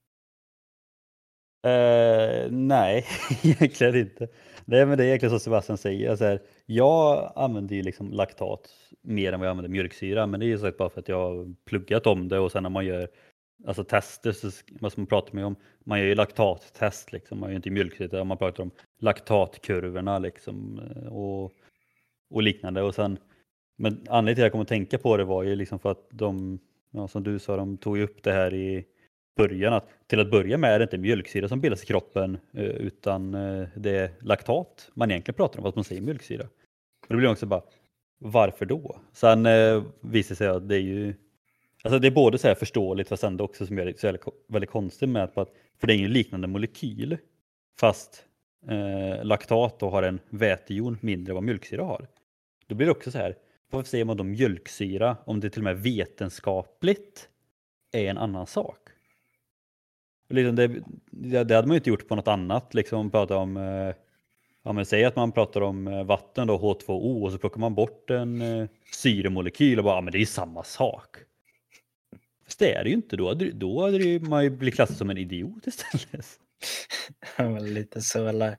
Uh, 1.68 2.52
nej, 2.52 3.06
egentligen 3.44 3.96
inte. 3.96 4.28
Det 4.66 4.80
är, 4.80 4.86
men 4.86 4.98
det 4.98 5.04
är 5.04 5.08
egentligen 5.08 5.30
som 5.30 5.40
Sebastian 5.40 5.78
säger. 5.78 6.10
Alltså 6.10 6.26
här, 6.26 6.42
jag 6.66 7.32
använder 7.36 7.76
ju 7.76 7.82
liksom 7.82 8.12
laktat 8.12 8.70
mer 9.02 9.34
än 9.34 9.40
vad 9.40 9.48
jag 9.48 9.52
använder 9.52 9.70
mjölksyra, 9.70 10.28
men 10.28 10.40
det 10.40 10.46
är 10.46 10.48
ju 10.48 10.58
sagt 10.58 10.78
bara 10.78 10.90
för 10.90 11.00
att 11.00 11.08
jag 11.08 11.18
har 11.18 11.56
pluggat 11.66 12.08
om 12.08 12.28
det 12.28 12.40
och 12.40 12.52
sen 12.52 12.64
när 12.64 12.70
man 12.70 12.86
gör 12.86 13.10
alltså 13.66 13.84
tester, 13.84 14.32
så, 14.32 14.52
vad 14.80 14.98
man 14.98 15.08
pratar 15.08 15.34
med 15.34 15.46
om, 15.46 15.56
man 15.86 16.00
gör 16.00 16.06
ju 16.06 16.16
laktattest 16.16 17.12
liksom, 17.12 17.40
man 17.40 17.50
gör 17.50 17.56
inte 17.56 17.70
mjölksyra, 17.70 18.24
man 18.24 18.38
pratar 18.38 18.64
om 18.64 18.72
laktatkurvorna 19.00 20.20
liksom 20.20 20.80
eh, 20.80 21.08
och, 21.08 21.52
och 22.30 22.44
liknande. 22.44 22.82
Och 22.82 22.96
sen, 22.96 23.18
men 23.78 23.94
anledningen 24.10 24.36
till 24.36 24.44
att 24.44 24.46
jag 24.46 24.52
kom 24.52 24.62
att 24.62 24.68
tänka 24.68 24.98
på 24.98 25.18
det 25.18 25.24
var 25.24 25.44
ju 25.44 25.56
liksom 25.56 25.80
för 25.80 25.92
att 25.92 26.08
de, 26.10 26.60
ja, 26.92 27.08
som 27.08 27.24
du 27.24 27.40
sa, 27.40 27.58
de 27.58 27.78
tog 27.78 27.98
ju 27.98 28.04
upp 28.04 28.24
det 28.24 28.32
här 28.32 28.54
i 28.54 28.86
början 29.38 29.74
att 29.74 29.88
till 30.08 30.20
att 30.20 30.32
börja 30.32 30.58
med 30.58 30.74
är 30.74 30.80
det 30.80 30.84
inte 30.84 30.98
mjölksyra 30.98 31.48
som 31.48 31.62
bildas 31.62 31.84
i 31.84 31.86
kroppen 31.86 32.38
eh, 32.54 32.64
utan 32.64 33.34
eh, 33.34 33.68
det 33.76 33.92
är 33.92 34.12
laktat 34.22 34.90
man 34.94 35.12
egentligen 35.12 35.36
pratar 35.36 35.60
om, 35.60 35.66
att 35.66 35.76
man 35.76 35.84
säger 35.84 36.02
mjölksyra. 36.02 36.44
Och 37.02 37.08
då 37.10 37.18
blir 37.18 37.32
också 37.32 37.46
bara, 37.46 37.62
varför 38.20 38.66
då? 38.66 39.00
Sen 39.14 39.46
eh, 39.46 39.84
visar 40.02 40.30
det 40.30 40.38
sig 40.38 40.48
att 40.48 40.70
det 40.70 40.76
är 40.76 40.80
ju 40.80 41.14
Alltså 41.84 42.00
det 42.00 42.08
är 42.08 42.12
både 42.12 42.38
så 42.38 42.48
här 42.48 42.56
förståeligt 42.56 43.10
fast 43.10 43.24
ändå 43.24 43.44
också 43.44 43.68
som 43.68 43.78
gör 43.78 43.86
det 43.86 44.00
så 44.00 44.18
väldigt 44.48 44.70
konstigt 44.70 45.10
med 45.10 45.24
att, 45.24 45.54
för 45.80 45.88
det 45.88 45.94
är 45.94 45.98
ju 45.98 46.06
en 46.06 46.14
liknande 46.14 46.48
molekyl 46.48 47.18
fast 47.80 48.26
eh, 48.70 49.26
laktat 49.26 49.80
då 49.80 49.90
har 49.90 50.04
en 50.04 50.20
vätejon 50.30 50.98
mindre 51.02 51.32
än 51.32 51.36
vad 51.36 51.44
mjölksyra 51.44 51.84
har. 51.84 52.08
Då 52.68 52.76
blir 52.76 52.88
det 52.88 52.92
också 52.92 53.12
så 53.12 53.18
här, 53.18 53.36
varför 53.70 53.90
säger 53.90 54.06
man 54.06 54.18
då 54.18 54.24
mjölksyra 54.24 55.18
om 55.26 55.40
det 55.40 55.50
till 55.50 55.60
och 55.60 55.64
med 55.64 55.78
vetenskapligt 55.78 57.30
är 57.92 58.10
en 58.10 58.18
annan 58.18 58.48
sak? 58.48 58.80
Liksom 60.30 60.56
det, 60.56 60.84
det, 61.12 61.38
hade 61.38 61.68
man 61.68 61.76
ju 61.76 61.78
inte 61.78 61.90
gjort 61.90 62.08
på 62.08 62.16
något 62.16 62.28
annat. 62.28 62.74
Liksom 62.74 63.12
prata 63.12 63.38
om, 63.38 63.58
eh, 63.58 63.96
ja, 64.64 64.74
men 64.74 64.86
säg 64.86 65.06
att 65.06 65.16
man 65.16 65.32
pratar 65.32 65.62
om 65.62 65.88
eh, 65.88 66.04
vatten, 66.04 66.48
då, 66.48 66.58
H2O, 66.58 67.24
och 67.24 67.32
så 67.32 67.38
plockar 67.38 67.60
man 67.60 67.76
bort 67.76 68.10
en 68.10 68.42
eh, 68.42 68.68
syremolekyl 68.94 69.78
och 69.78 69.84
bara, 69.84 69.96
ja, 69.96 70.02
men 70.02 70.12
det 70.12 70.18
är 70.18 70.20
ju 70.20 70.26
samma 70.26 70.64
sak. 70.64 71.18
Fast 72.46 72.60
det 72.60 72.74
är 72.74 72.84
det 72.84 72.90
ju 72.90 72.96
inte, 72.96 73.18
då 73.18 73.28
hade, 73.28 73.52
då 73.52 73.82
hade 73.82 73.98
ju, 73.98 74.20
man 74.20 74.44
ju 74.44 74.50
blivit 74.50 74.76
klassad 74.76 74.98
som 74.98 75.10
en 75.10 75.18
idiot 75.18 75.68
istället. 75.68 76.26
Ja, 77.38 77.60
lite 77.60 78.02
så, 78.02 78.28
eller 78.28 78.58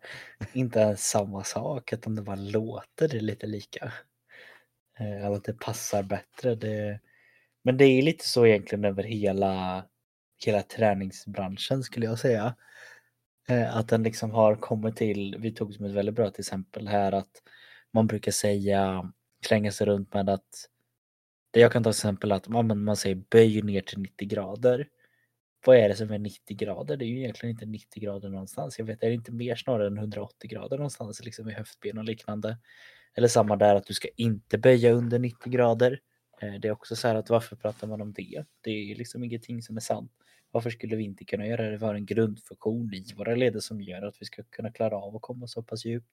inte 0.52 0.80
ens 0.80 1.10
samma 1.10 1.44
sak, 1.44 1.92
utan 1.92 2.14
det 2.14 2.22
bara 2.22 2.36
låter 2.36 3.08
det 3.08 3.20
lite 3.20 3.46
lika. 3.46 3.92
Eller 4.98 5.30
att 5.30 5.44
det 5.44 5.52
passar 5.52 6.02
bättre. 6.02 6.54
Det... 6.54 7.00
Men 7.64 7.76
det 7.76 7.84
är 7.84 8.02
lite 8.02 8.28
så 8.28 8.46
egentligen 8.46 8.84
över 8.84 9.02
hela 9.02 9.84
hela 10.46 10.62
träningsbranschen 10.62 11.82
skulle 11.82 12.06
jag 12.06 12.18
säga. 12.18 12.54
Eh, 13.48 13.76
att 13.76 13.88
den 13.88 14.02
liksom 14.02 14.30
har 14.30 14.56
kommit 14.56 14.96
till, 14.96 15.36
vi 15.38 15.52
tog 15.52 15.74
som 15.74 15.84
ett 15.84 15.92
väldigt 15.92 16.14
bra 16.14 16.30
till 16.30 16.40
exempel 16.40 16.88
här 16.88 17.12
att 17.12 17.42
man 17.92 18.06
brukar 18.06 18.32
säga, 18.32 19.12
slänga 19.46 19.72
sig 19.72 19.86
runt 19.86 20.14
med 20.14 20.28
att 20.28 20.68
det 21.50 21.60
jag 21.60 21.72
kan 21.72 21.82
ta 21.82 21.90
exempel 21.90 22.32
att 22.32 22.48
man, 22.48 22.84
man 22.84 22.96
säger 22.96 23.22
böj 23.30 23.62
ner 23.62 23.80
till 23.80 23.98
90 23.98 24.28
grader. 24.28 24.88
Vad 25.66 25.76
är 25.76 25.88
det 25.88 25.94
som 25.94 26.10
är 26.10 26.18
90 26.18 26.56
grader? 26.56 26.96
Det 26.96 27.04
är 27.04 27.06
ju 27.06 27.18
egentligen 27.18 27.50
inte 27.50 27.66
90 27.66 28.02
grader 28.02 28.28
någonstans. 28.28 28.78
Jag 28.78 28.86
vet, 28.86 29.02
är 29.02 29.08
det 29.08 29.14
inte 29.14 29.32
mer 29.32 29.56
snarare 29.56 29.86
än 29.86 29.98
180 29.98 30.50
grader 30.50 30.76
någonstans 30.76 31.24
liksom 31.24 31.48
i 31.48 31.52
höftben 31.52 31.98
och 31.98 32.04
liknande? 32.04 32.58
Eller 33.14 33.28
samma 33.28 33.56
där 33.56 33.74
att 33.74 33.86
du 33.86 33.94
ska 33.94 34.08
inte 34.16 34.58
böja 34.58 34.92
under 34.92 35.18
90 35.18 35.52
grader. 35.52 36.00
Eh, 36.42 36.54
det 36.60 36.68
är 36.68 36.72
också 36.72 36.96
så 36.96 37.08
här 37.08 37.14
att 37.14 37.30
varför 37.30 37.56
pratar 37.56 37.86
man 37.86 38.00
om 38.00 38.12
det? 38.12 38.44
Det 38.60 38.70
är 38.70 38.94
liksom 38.94 39.24
ingenting 39.24 39.62
som 39.62 39.76
är 39.76 39.80
sant. 39.80 40.12
Varför 40.50 40.70
skulle 40.70 40.96
vi 40.96 41.04
inte 41.04 41.24
kunna 41.24 41.46
göra 41.46 41.70
det? 41.70 41.76
Vi 41.76 41.84
har 41.84 41.94
en 41.94 42.06
grundfunktion 42.06 42.94
i 42.94 43.14
våra 43.16 43.34
leder 43.34 43.60
som 43.60 43.80
gör 43.80 44.02
att 44.02 44.16
vi 44.20 44.26
ska 44.26 44.42
kunna 44.42 44.72
klara 44.72 44.96
av 44.96 45.16
att 45.16 45.22
komma 45.22 45.46
så 45.46 45.62
pass 45.62 45.84
djupt. 45.84 46.08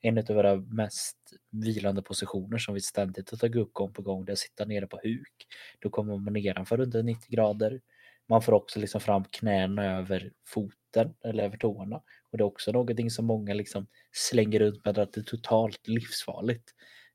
En 0.00 0.18
av 0.18 0.24
våra 0.24 0.56
mest 0.56 1.16
vilande 1.50 2.02
positioner 2.02 2.58
som 2.58 2.74
vi 2.74 2.80
ständigt 2.80 3.30
har 3.30 3.38
tagit 3.38 3.56
upp 3.56 3.72
gång 3.72 3.92
på 3.92 4.02
gång 4.02 4.24
det 4.24 4.30
är 4.30 4.32
att 4.32 4.38
sitta 4.38 4.64
nere 4.64 4.86
på 4.86 5.00
huk. 5.02 5.46
Då 5.78 5.90
kommer 5.90 6.16
man 6.16 6.32
nedanför 6.32 6.80
under 6.80 7.02
90 7.02 7.30
grader. 7.30 7.80
Man 8.28 8.42
får 8.42 8.52
också 8.52 8.80
liksom 8.80 9.00
fram 9.00 9.24
knäna 9.24 9.98
över 9.98 10.32
foten 10.46 11.14
eller 11.24 11.44
över 11.44 11.56
tårna. 11.56 11.96
Och 12.30 12.38
det 12.38 12.42
är 12.42 12.46
också 12.46 12.72
någonting 12.72 13.10
som 13.10 13.24
många 13.26 13.54
liksom 13.54 13.86
slänger 14.12 14.60
runt 14.60 14.84
med 14.84 14.98
att 14.98 15.12
det 15.12 15.20
är 15.20 15.24
totalt 15.24 15.88
livsfarligt. 15.88 16.74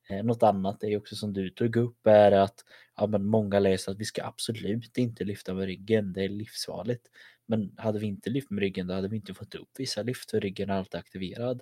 Eh, 0.10 0.24
något 0.24 0.44
annat 0.44 0.84
är 0.84 0.98
också 0.98 1.16
som 1.16 1.34
du 1.34 1.50
tog 1.50 1.76
upp 1.76 2.08
är 2.08 2.32
att 2.32 2.66
ja, 2.96 3.08
men 3.08 3.26
många 3.26 3.60
läser 3.60 3.92
att 3.92 4.00
vi 4.00 4.06
ska 4.06 4.26
absolut 4.26 4.98
inte 4.98 5.24
lyfta 5.24 5.54
med 5.54 5.66
ryggen, 5.66 6.14
det 6.14 6.24
är 6.24 6.30
livsfarligt. 6.30 7.08
Men 7.46 7.74
hade 7.78 8.00
vi 8.00 8.08
inte 8.08 8.30
lyft 8.30 8.50
med 8.50 8.62
ryggen 8.62 8.88
då 8.88 8.94
hade 8.94 9.08
vi 9.08 9.16
inte 9.16 9.34
fått 9.34 9.56
upp 9.56 9.70
vissa 9.78 10.04
lyft 10.04 10.32
för 10.32 10.42
ryggen 10.42 10.70
är 10.70 10.74
alltid 10.74 11.00
aktiverad. 11.00 11.62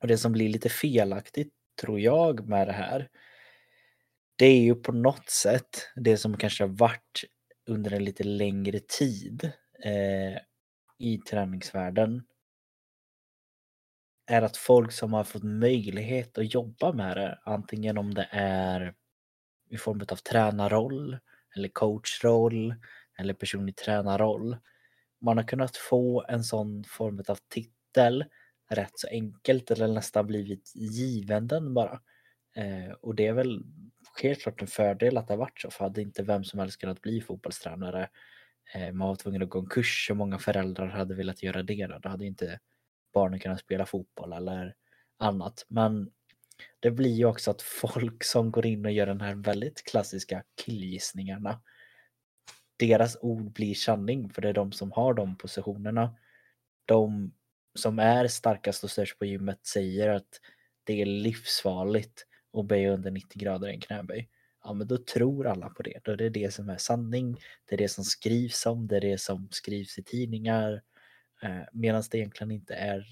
Och 0.00 0.08
det 0.08 0.18
som 0.18 0.32
blir 0.32 0.48
lite 0.48 0.68
felaktigt 0.68 1.52
tror 1.80 2.00
jag 2.00 2.48
med 2.48 2.68
det 2.68 2.72
här 2.72 3.08
det 4.36 4.46
är 4.46 4.60
ju 4.60 4.74
på 4.74 4.92
något 4.92 5.30
sätt 5.30 5.88
det 5.96 6.16
som 6.16 6.36
kanske 6.36 6.64
har 6.64 6.68
varit 6.68 7.24
under 7.66 7.92
en 7.92 8.04
lite 8.04 8.24
längre 8.24 8.80
tid 8.80 9.52
eh, 9.84 10.38
i 10.98 11.18
träningsvärlden 11.30 12.22
är 14.26 14.42
att 14.42 14.56
folk 14.56 14.92
som 14.92 15.12
har 15.12 15.24
fått 15.24 15.42
möjlighet 15.42 16.38
att 16.38 16.54
jobba 16.54 16.92
med 16.92 17.16
det, 17.16 17.38
antingen 17.44 17.98
om 17.98 18.14
det 18.14 18.28
är 18.30 18.94
i 19.70 19.76
form 19.76 20.00
av 20.00 20.16
tränarroll 20.16 21.18
eller 21.56 21.68
coachroll 21.68 22.74
eller 23.18 23.34
personlig 23.34 23.76
tränarroll. 23.76 24.56
Man 25.20 25.36
har 25.36 25.44
kunnat 25.44 25.76
få 25.76 26.24
en 26.28 26.44
sån 26.44 26.84
form 26.84 27.22
av 27.28 27.38
titel 27.48 28.24
rätt 28.70 28.92
så 28.98 29.08
enkelt 29.08 29.70
eller 29.70 29.88
nästan 29.88 30.26
blivit 30.26 30.72
given 30.74 31.48
den 31.48 31.74
bara. 31.74 32.00
Eh, 32.56 32.92
och 33.00 33.14
det 33.14 33.26
är 33.26 33.32
väl 33.32 33.62
helt 34.22 34.40
klart 34.42 34.62
en 34.62 34.68
fördel 34.68 35.16
att 35.18 35.28
det 35.28 35.32
har 35.32 35.38
varit 35.38 35.60
så 35.60 35.70
för 35.70 35.84
hade 35.84 36.02
inte 36.02 36.22
vem 36.22 36.44
som 36.44 36.60
helst 36.60 36.80
kunnat 36.80 37.00
bli 37.00 37.20
fotbollstränare. 37.20 38.08
Eh, 38.74 38.92
man 38.92 39.08
var 39.08 39.16
tvungen 39.16 39.42
att 39.42 39.48
gå 39.48 39.58
en 39.58 39.66
kurs 39.66 40.08
och 40.10 40.16
många 40.16 40.38
föräldrar 40.38 40.86
hade 40.86 41.14
velat 41.14 41.42
göra 41.42 41.62
det. 41.62 41.86
Då 42.02 42.08
hade 42.08 42.26
inte 42.26 42.58
barnen 43.14 43.40
kunna 43.40 43.58
spela 43.58 43.86
fotboll 43.86 44.32
eller 44.32 44.74
annat. 45.18 45.66
Men 45.68 46.10
det 46.80 46.90
blir 46.90 47.14
ju 47.14 47.24
också 47.24 47.50
att 47.50 47.62
folk 47.62 48.24
som 48.24 48.50
går 48.50 48.66
in 48.66 48.86
och 48.86 48.92
gör 48.92 49.06
den 49.06 49.20
här 49.20 49.34
väldigt 49.34 49.84
klassiska 49.84 50.42
killgissningarna, 50.64 51.60
deras 52.76 53.16
ord 53.20 53.52
blir 53.52 53.74
sanning 53.74 54.30
för 54.30 54.42
det 54.42 54.48
är 54.48 54.52
de 54.52 54.72
som 54.72 54.92
har 54.92 55.14
de 55.14 55.36
positionerna. 55.36 56.14
De 56.84 57.32
som 57.74 57.98
är 57.98 58.28
starkast 58.28 58.84
och 58.84 58.90
störst 58.90 59.18
på 59.18 59.24
gymmet 59.24 59.66
säger 59.66 60.08
att 60.08 60.40
det 60.84 61.02
är 61.02 61.06
livsfarligt 61.06 62.26
att 62.52 62.66
böja 62.66 62.92
under 62.92 63.10
90 63.10 63.38
grader 63.38 63.68
i 63.68 63.74
en 63.74 63.80
knäböj. 63.80 64.28
Ja, 64.64 64.72
men 64.72 64.86
då 64.86 64.98
tror 64.98 65.46
alla 65.46 65.68
på 65.68 65.82
det. 65.82 66.00
Då 66.04 66.12
är 66.12 66.16
det 66.16 66.28
det 66.28 66.54
som 66.54 66.68
är 66.68 66.76
sanning. 66.76 67.36
Det 67.64 67.74
är 67.74 67.78
det 67.78 67.88
som 67.88 68.04
skrivs 68.04 68.66
om, 68.66 68.86
det 68.86 68.96
är 68.96 69.00
det 69.00 69.20
som 69.20 69.48
skrivs 69.50 69.98
i 69.98 70.02
tidningar. 70.02 70.82
Eh, 71.42 71.62
Medan 71.72 72.02
det 72.10 72.18
egentligen 72.18 72.50
inte 72.50 72.74
är 72.74 73.06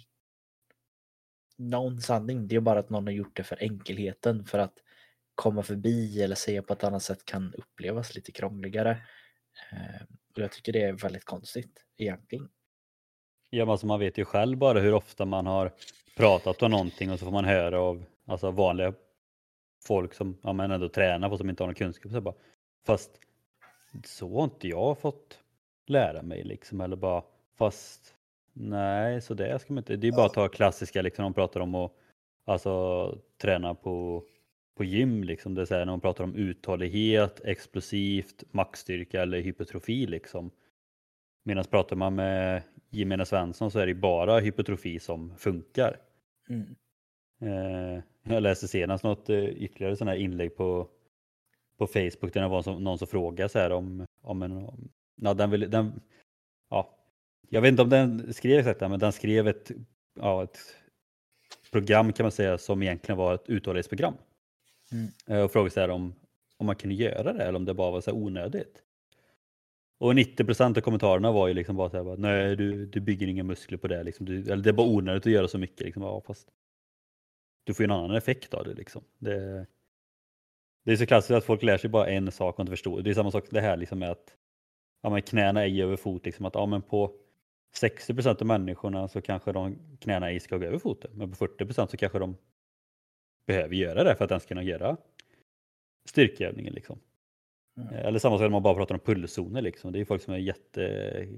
någon 1.57 2.01
sanning. 2.01 2.49
Det 2.49 2.57
är 2.57 2.61
bara 2.61 2.79
att 2.79 2.91
någon 2.91 3.07
har 3.07 3.13
gjort 3.13 3.37
det 3.37 3.45
för 3.45 3.63
enkelheten 3.63 4.45
för 4.45 4.59
att 4.59 4.75
komma 5.35 5.63
förbi 5.63 6.23
eller 6.23 6.35
säga 6.37 6.63
på 6.63 6.73
ett 6.73 6.85
annat 6.85 7.03
sätt 7.03 7.25
kan 7.25 7.55
upplevas 7.55 8.15
lite 8.15 8.33
krångligare. 8.33 8.91
Eh, 9.73 10.03
och 10.37 10.43
jag 10.43 10.53
tycker 10.53 10.73
det 10.73 10.83
är 10.83 10.93
väldigt 10.93 11.25
konstigt 11.25 11.85
egentligen. 11.97 12.49
Ja, 13.51 13.71
alltså 13.71 13.87
man 13.87 14.01
vet 14.01 14.19
ju 14.19 14.25
själv 14.25 14.59
bara 14.59 14.81
hur 14.81 14.95
ofta 14.95 15.25
man 15.25 15.47
har 15.47 15.73
pratat 16.17 16.63
om 16.63 16.71
någonting 16.71 17.11
och 17.11 17.19
så 17.19 17.25
får 17.25 17.33
man 17.33 17.45
höra 17.45 17.81
av 17.81 18.05
alltså 18.27 18.51
vanliga 18.51 18.95
folk 19.87 20.15
som 20.15 20.39
ja, 20.43 20.53
men 20.53 20.71
ändå 20.71 20.89
tränar 20.89 21.29
på 21.29 21.39
som 21.39 21.51
inte 21.51 21.63
har 21.63 21.69
någon 21.69 21.75
kunskap. 21.75 22.13
Så 22.13 22.21
bara, 22.21 22.35
fast 22.87 23.11
så 24.05 24.37
har 24.37 24.45
inte 24.45 24.69
jag 24.69 24.99
fått 24.99 25.39
lära 25.87 26.23
mig 26.23 26.45
liksom. 26.45 26.81
Eller 26.81 26.97
bara, 26.97 27.23
fast 27.65 28.15
Nej, 28.55 29.21
så 29.21 29.35
det 29.35 29.59
ska 29.59 29.73
man 29.73 29.81
inte. 29.81 29.97
Det 29.97 30.09
är 30.09 30.13
bara 30.13 30.27
att 30.27 30.35
ta 30.35 30.49
klassiska, 30.49 31.03
liksom, 31.03 31.23
de 31.23 31.35
pratar 31.35 31.61
om 31.61 31.75
att 31.75 31.93
alltså, 32.45 33.19
träna 33.39 33.75
på 33.75 34.25
på 34.77 34.85
gym 34.85 35.25
liksom. 35.25 35.55
Det 35.55 35.61
är 35.61 35.67
så 35.67 35.75
här, 35.75 35.85
när 35.85 35.93
man 35.93 36.01
pratar 36.01 36.25
om 36.25 36.35
uthållighet, 36.35 37.41
explosivt, 37.45 38.45
maxstyrka 38.51 39.23
eller 39.23 39.41
hypertrofi 39.41 40.07
liksom. 40.07 40.51
Medan 41.45 41.65
pratar 41.65 41.97
man 41.97 42.15
med 42.15 42.63
gemene 42.91 43.27
Svensson 43.27 43.71
så 43.71 43.79
är 43.79 43.87
det 43.87 43.95
bara 43.95 44.41
hypertrofi 44.41 44.99
som 44.99 45.37
funkar. 45.37 45.97
Mm. 46.49 46.75
Eh, 47.41 48.03
jag 48.23 48.43
läste 48.43 48.69
senast 48.69 49.05
något 49.05 49.31
eh, 49.31 49.45
ytterligare 49.45 49.97
sådana 49.97 50.11
här 50.11 50.19
inlägg 50.19 50.57
på, 50.57 50.89
på 51.77 51.87
Facebook 51.87 52.33
där 52.33 52.41
det 52.41 52.49
var 52.49 52.63
som, 52.63 52.85
någon 52.85 52.99
som 52.99 53.09
frågade 53.09 53.49
så 53.49 53.59
här 53.59 53.73
om, 53.73 54.07
om 54.23 54.43
en, 54.43 54.53
om, 54.53 54.89
ja, 55.17 55.35
den, 55.35 55.51
vill, 55.51 55.71
den, 55.71 56.01
ja, 56.71 57.02
jag 57.53 57.61
vet 57.63 57.69
inte 57.69 57.83
om 57.83 57.89
den 57.89 58.35
skrev 58.35 58.59
exakt 58.59 58.81
men 58.81 58.99
den 58.99 59.13
skrev 59.13 59.49
ett, 59.49 59.71
ja, 60.15 60.45
ett 60.45 60.59
program 61.73 62.13
kan 62.13 62.25
man 62.25 62.33
säga 62.33 62.59
som 62.59 62.83
egentligen 62.83 63.19
var 63.19 63.35
ett 63.35 63.49
uthållighetsprogram. 63.49 64.15
Mm. 64.93 65.09
Eh, 65.27 65.45
och 65.45 65.53
frågade 65.53 65.71
så 65.71 65.81
här 65.81 65.89
om, 65.89 66.15
om 66.57 66.67
man 66.67 66.77
kunde 66.77 66.95
göra 66.95 67.33
det 67.33 67.45
eller 67.45 67.57
om 67.57 67.65
det 67.65 67.75
bara 67.75 67.91
var 67.91 68.01
så 68.01 68.11
här 68.11 68.19
onödigt. 68.19 68.83
Och 69.99 70.13
90% 70.13 70.79
av 70.79 70.81
kommentarerna 70.81 71.33
var 71.33 71.49
ju 71.49 71.55
liksom 71.55 71.77
bara 71.77 71.91
så 71.91 71.97
här, 71.97 72.17
nej 72.17 72.57
du, 72.57 72.87
du 72.87 73.01
bygger 73.01 73.27
inga 73.27 73.45
muskler 73.45 73.79
på 73.79 73.89
det, 73.89 74.03
liksom. 74.03 74.27
du, 74.27 74.41
eller 74.41 74.63
det 74.63 74.71
är 74.71 74.75
bara 74.75 74.89
onödigt 74.89 75.27
att 75.27 75.33
göra 75.33 75.49
så 75.49 75.59
mycket. 75.59 75.81
Liksom. 75.81 76.03
Ja, 76.03 76.23
fast 76.27 76.49
du 77.65 77.75
får 77.75 77.83
ju 77.83 77.85
en 77.85 77.91
annan 77.91 78.17
effekt 78.17 78.55
av 78.55 78.65
det. 78.65 78.75
Liksom. 78.75 79.05
det. 79.19 79.67
Det 80.85 80.93
är 80.93 80.97
så 80.97 81.07
klassiskt 81.07 81.31
att 81.31 81.45
folk 81.45 81.63
lär 81.63 81.79
sig 81.79 81.91
bara 81.91 82.07
en 82.07 82.33
sak 82.33 82.55
och 82.55 82.61
inte 82.61 82.71
förstår. 82.71 83.03
Det 83.03 83.11
är 83.11 83.15
samma 83.15 83.31
sak 83.31 83.45
det 83.51 83.61
här 83.61 83.77
liksom 83.77 83.99
med 83.99 84.11
att 84.11 84.37
ja, 85.03 85.11
men 85.11 85.23
knäna 85.23 85.63
ej 85.63 85.83
över 85.83 85.97
fot. 85.97 86.27
Liksom, 86.27 86.47
att, 86.47 86.55
ja, 86.55 86.67
men 86.67 86.83
på 86.83 87.22
60% 87.81 88.41
av 88.41 88.47
människorna 88.47 89.09
så 89.09 89.21
kanske 89.21 89.53
de 89.53 89.79
knäna 90.01 90.31
ej 90.31 90.41
ska 90.41 90.57
gå 90.57 90.65
över 90.65 90.79
foten. 90.79 91.11
Men 91.15 91.31
på 91.31 91.47
40% 91.47 91.87
så 91.87 91.97
kanske 91.97 92.19
de 92.19 92.37
behöver 93.47 93.75
göra 93.75 94.05
det 94.05 94.17
för 94.17 94.25
att 94.25 94.31
ens 94.31 94.47
kunna 94.47 94.63
göra 94.63 94.97
styrkeövningen. 96.09 96.75
Liksom. 96.75 96.99
Mm. 97.77 97.95
Eller 97.95 98.19
samma 98.19 98.37
sak 98.37 98.43
när 98.43 98.49
man 98.49 98.63
bara 98.63 98.75
pratar 98.75 98.95
om 98.95 99.01
pulszoner. 99.01 99.63
Liksom. 99.63 99.93
Det 99.93 100.01
är 100.01 100.05
folk 100.05 100.23
som 100.23 100.35
är 100.35 100.39
jätte, 100.39 101.29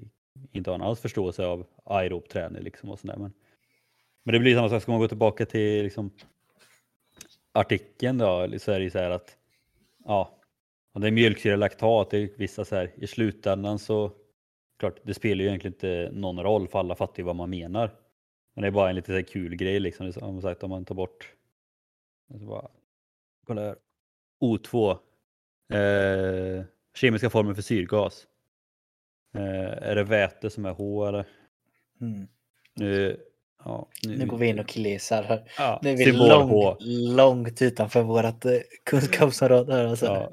inte 0.53 0.71
har 0.71 0.79
alls 0.79 1.01
förståelse 1.01 1.47
av 1.47 1.67
aerob 1.85 2.29
träning. 2.29 2.63
Liksom, 2.63 2.91
och 2.91 2.99
sådär. 2.99 3.17
Men, 3.17 3.33
men 4.23 4.33
det 4.33 4.39
blir 4.39 4.55
samma 4.55 4.69
sak, 4.69 4.83
ska 4.83 4.93
man 4.93 5.01
gå 5.01 5.09
tillbaka 5.09 5.47
till 5.47 5.85
liksom, 5.85 6.11
artikeln 7.53 8.19
då, 8.19 8.59
så 8.59 8.73
är 8.73 8.81
det 8.81 8.91
så 8.91 8.99
här 8.99 9.11
att 9.11 9.37
ja, 10.05 10.39
om 10.93 11.01
det 11.01 11.07
är 11.07 11.13
mjölksyra 11.13 11.57
laktat, 11.57 12.11
det 12.11 12.19
är 12.19 12.31
vissa 12.37 12.65
så 12.65 12.77
här, 12.77 12.91
i 12.97 13.07
slutändan 13.07 13.79
så 13.79 14.13
klart, 14.79 15.01
det 15.03 15.15
spelar 15.15 15.43
ju 15.43 15.49
egentligen 15.49 15.75
inte 15.75 16.11
någon 16.13 16.43
roll 16.43 16.69
för 16.69 16.79
alla 16.79 16.95
fattar 16.95 17.19
ju 17.19 17.25
vad 17.25 17.37
man 17.37 17.51
menar. 17.51 17.91
Men 18.55 18.63
det 18.63 18.69
är 18.69 18.73
bara 18.73 18.89
en 18.89 18.97
lite 18.97 19.21
så 19.21 19.33
kul 19.33 19.55
grej 19.57 19.81
liksom, 19.81 20.13
som 20.13 20.43
sagt 20.43 20.63
om 20.63 20.71
man 20.71 20.85
tar 20.85 20.95
bort 20.95 21.35
alltså 22.31 22.47
bara, 22.47 22.69
kolla 23.47 23.63
här. 23.63 23.77
O2 24.41 24.91
eh, 25.73 26.65
kemiska 26.95 27.31
formen 27.31 27.55
för 27.55 27.63
syrgas. 27.63 28.27
Eh, 29.35 29.89
är 29.89 29.95
det 29.95 30.05
väte 30.05 30.51
som 30.51 30.65
är 30.67 30.71
H 30.71 31.07
eller? 31.07 31.27
Mm. 32.01 32.29
Nu, 32.75 33.21
ja, 33.65 33.89
Nu 34.07 34.27
går 34.27 34.39
vi 34.39 34.47
in 34.47 34.59
och 34.59 34.75
här. 34.75 35.51
ja, 35.59 35.81
Nu 35.83 35.91
är 35.91 35.97
vi 35.97 36.13
långt, 36.13 36.79
långt 37.17 37.63
utanför 37.63 38.03
vårt 38.03 38.45
eh, 38.45 38.53
kunskapsområde 38.85 39.75
här. 39.75 39.85
Alltså. 39.85 40.07
Ja. 40.07 40.33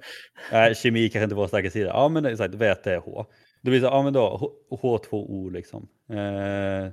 Nej, 0.52 0.76
kemi 0.76 1.10
kanske 1.10 1.24
inte 1.24 1.36
var 1.36 1.48
starka 1.48 1.70
sida. 1.70 1.88
Ja, 1.88 2.10
men 2.10 2.26
exakt, 2.26 2.56
väte 2.56 2.94
är 2.94 2.98
H. 2.98 3.26
Det 3.62 3.70
blir 3.70 3.80
så, 3.80 3.86
ja 3.86 4.04
men 4.04 4.14
då 4.14 4.38
H- 4.38 4.54
H2O 4.70 5.52
liksom. 5.52 5.88
Eh, 6.10 6.92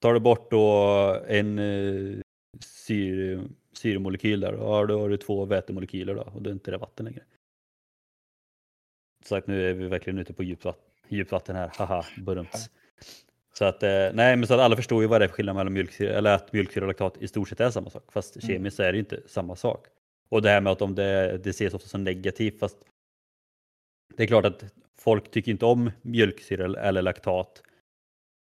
tar 0.00 0.14
du 0.14 0.20
bort 0.20 0.50
då 0.50 0.62
en 1.28 1.58
eh, 1.58 2.18
syre, 2.60 3.44
syremolekyl 3.72 4.40
där, 4.40 4.52
ja, 4.52 4.86
då 4.86 5.00
har 5.00 5.08
du 5.08 5.16
två 5.16 5.44
vätemolekyler 5.44 6.14
då 6.14 6.22
och 6.22 6.42
då 6.42 6.50
är 6.50 6.54
inte 6.54 6.70
det 6.70 6.78
vatten 6.78 7.04
längre. 7.06 7.22
Så 9.22 9.28
sagt, 9.28 9.46
nu 9.46 9.68
är 9.70 9.74
vi 9.74 9.86
verkligen 9.88 10.18
ute 10.18 10.32
på 10.32 10.42
djupt 10.42 10.64
vatten, 10.64 10.90
djupt 11.08 11.32
vatten 11.32 11.56
här, 11.56 11.70
haha, 11.78 12.04
burums. 12.18 12.70
Så 13.54 13.64
att, 13.64 13.82
eh, 13.82 14.08
nej, 14.14 14.36
men 14.36 14.46
så 14.46 14.54
att 14.54 14.60
alla 14.60 14.76
förstår 14.76 15.02
ju 15.02 15.08
vad 15.08 15.20
det 15.20 15.24
är 15.24 15.28
för 15.28 15.34
skillnad 15.34 15.56
mellan 15.56 15.72
mjölksyra, 15.72 16.14
eller 16.14 16.34
att 16.34 16.52
mjölksyra 16.52 16.84
och 16.84 16.88
laktat 16.88 17.22
i 17.22 17.28
stort 17.28 17.48
sett 17.48 17.60
är 17.60 17.70
samma 17.70 17.90
sak, 17.90 18.12
fast 18.12 18.36
Mm. 18.36 18.46
kemiskt 18.48 18.76
så 18.76 18.82
är 18.82 18.92
det 18.92 18.98
inte 18.98 19.22
samma 19.26 19.56
sak. 19.56 19.86
Och 20.28 20.42
det 20.42 20.48
här 20.48 20.60
med 20.60 20.72
att 20.72 20.82
om 20.82 20.94
det, 20.94 21.38
det 21.38 21.50
ses 21.50 21.74
ofta 21.74 21.88
som 21.88 22.04
negativt, 22.04 22.58
fast 22.58 22.76
det 24.16 24.22
är 24.22 24.26
klart 24.26 24.44
att 24.44 24.64
folk 24.98 25.30
tycker 25.30 25.52
inte 25.52 25.66
om 25.66 25.90
mjölksyra 26.02 26.64
eller- 26.80 27.02
laktat. 27.02 27.62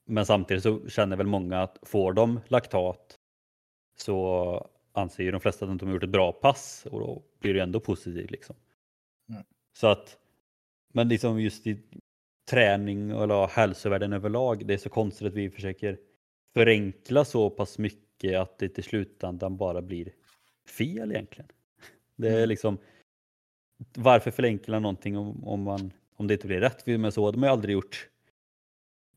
Men 0.07 0.27
samtidigt 0.27 0.63
så 0.63 0.89
känner 0.89 1.17
väl 1.17 1.27
många 1.27 1.63
att 1.63 1.79
får 1.83 2.13
de 2.13 2.41
laktat 2.49 3.19
så 3.97 4.71
anser 4.93 5.25
ju 5.25 5.31
de 5.31 5.41
flesta 5.41 5.65
att 5.67 5.79
de 5.79 5.87
har 5.87 5.95
gjort 5.95 6.03
ett 6.03 6.11
bra 6.11 6.33
pass 6.33 6.87
och 6.91 7.01
då 7.01 7.23
blir 7.41 7.55
det 7.55 7.63
ändå 7.63 7.81
positivt. 7.81 8.31
Liksom. 8.31 8.57
Mm. 9.29 9.45
Så 9.79 9.87
att, 9.87 10.19
men 10.93 11.09
liksom 11.09 11.41
just 11.41 11.67
i 11.67 11.83
träning 12.51 13.11
eller 13.11 13.47
hälsovärden 13.47 14.13
överlag, 14.13 14.67
det 14.67 14.75
är 14.75 14.79
så 14.79 14.89
konstigt 14.89 15.29
att 15.29 15.35
vi 15.35 15.51
försöker 15.51 15.99
förenkla 16.55 17.25
så 17.25 17.51
pass 17.51 17.79
mycket 17.79 18.39
att 18.39 18.59
det 18.59 18.69
till 18.69 18.85
slutändan 18.85 19.57
bara 19.57 19.83
blir 19.83 20.13
fel 20.79 21.13
egentligen. 21.13 21.49
Det 22.17 22.29
är 22.29 22.37
Mm. 22.37 22.49
liksom, 22.49 22.79
varför 23.97 24.31
förenkla 24.31 24.79
någonting 24.79 25.17
om, 25.19 25.45
om, 25.45 25.63
man, 25.63 25.93
om 26.17 26.27
det 26.27 26.35
inte 26.35 26.47
blir 26.47 26.61
rätt? 26.61 26.87
Men 26.87 27.13
så 27.13 27.25
hade 27.25 27.39
man 27.39 27.47
ju 27.49 27.53
aldrig 27.53 27.73
gjort 27.73 28.09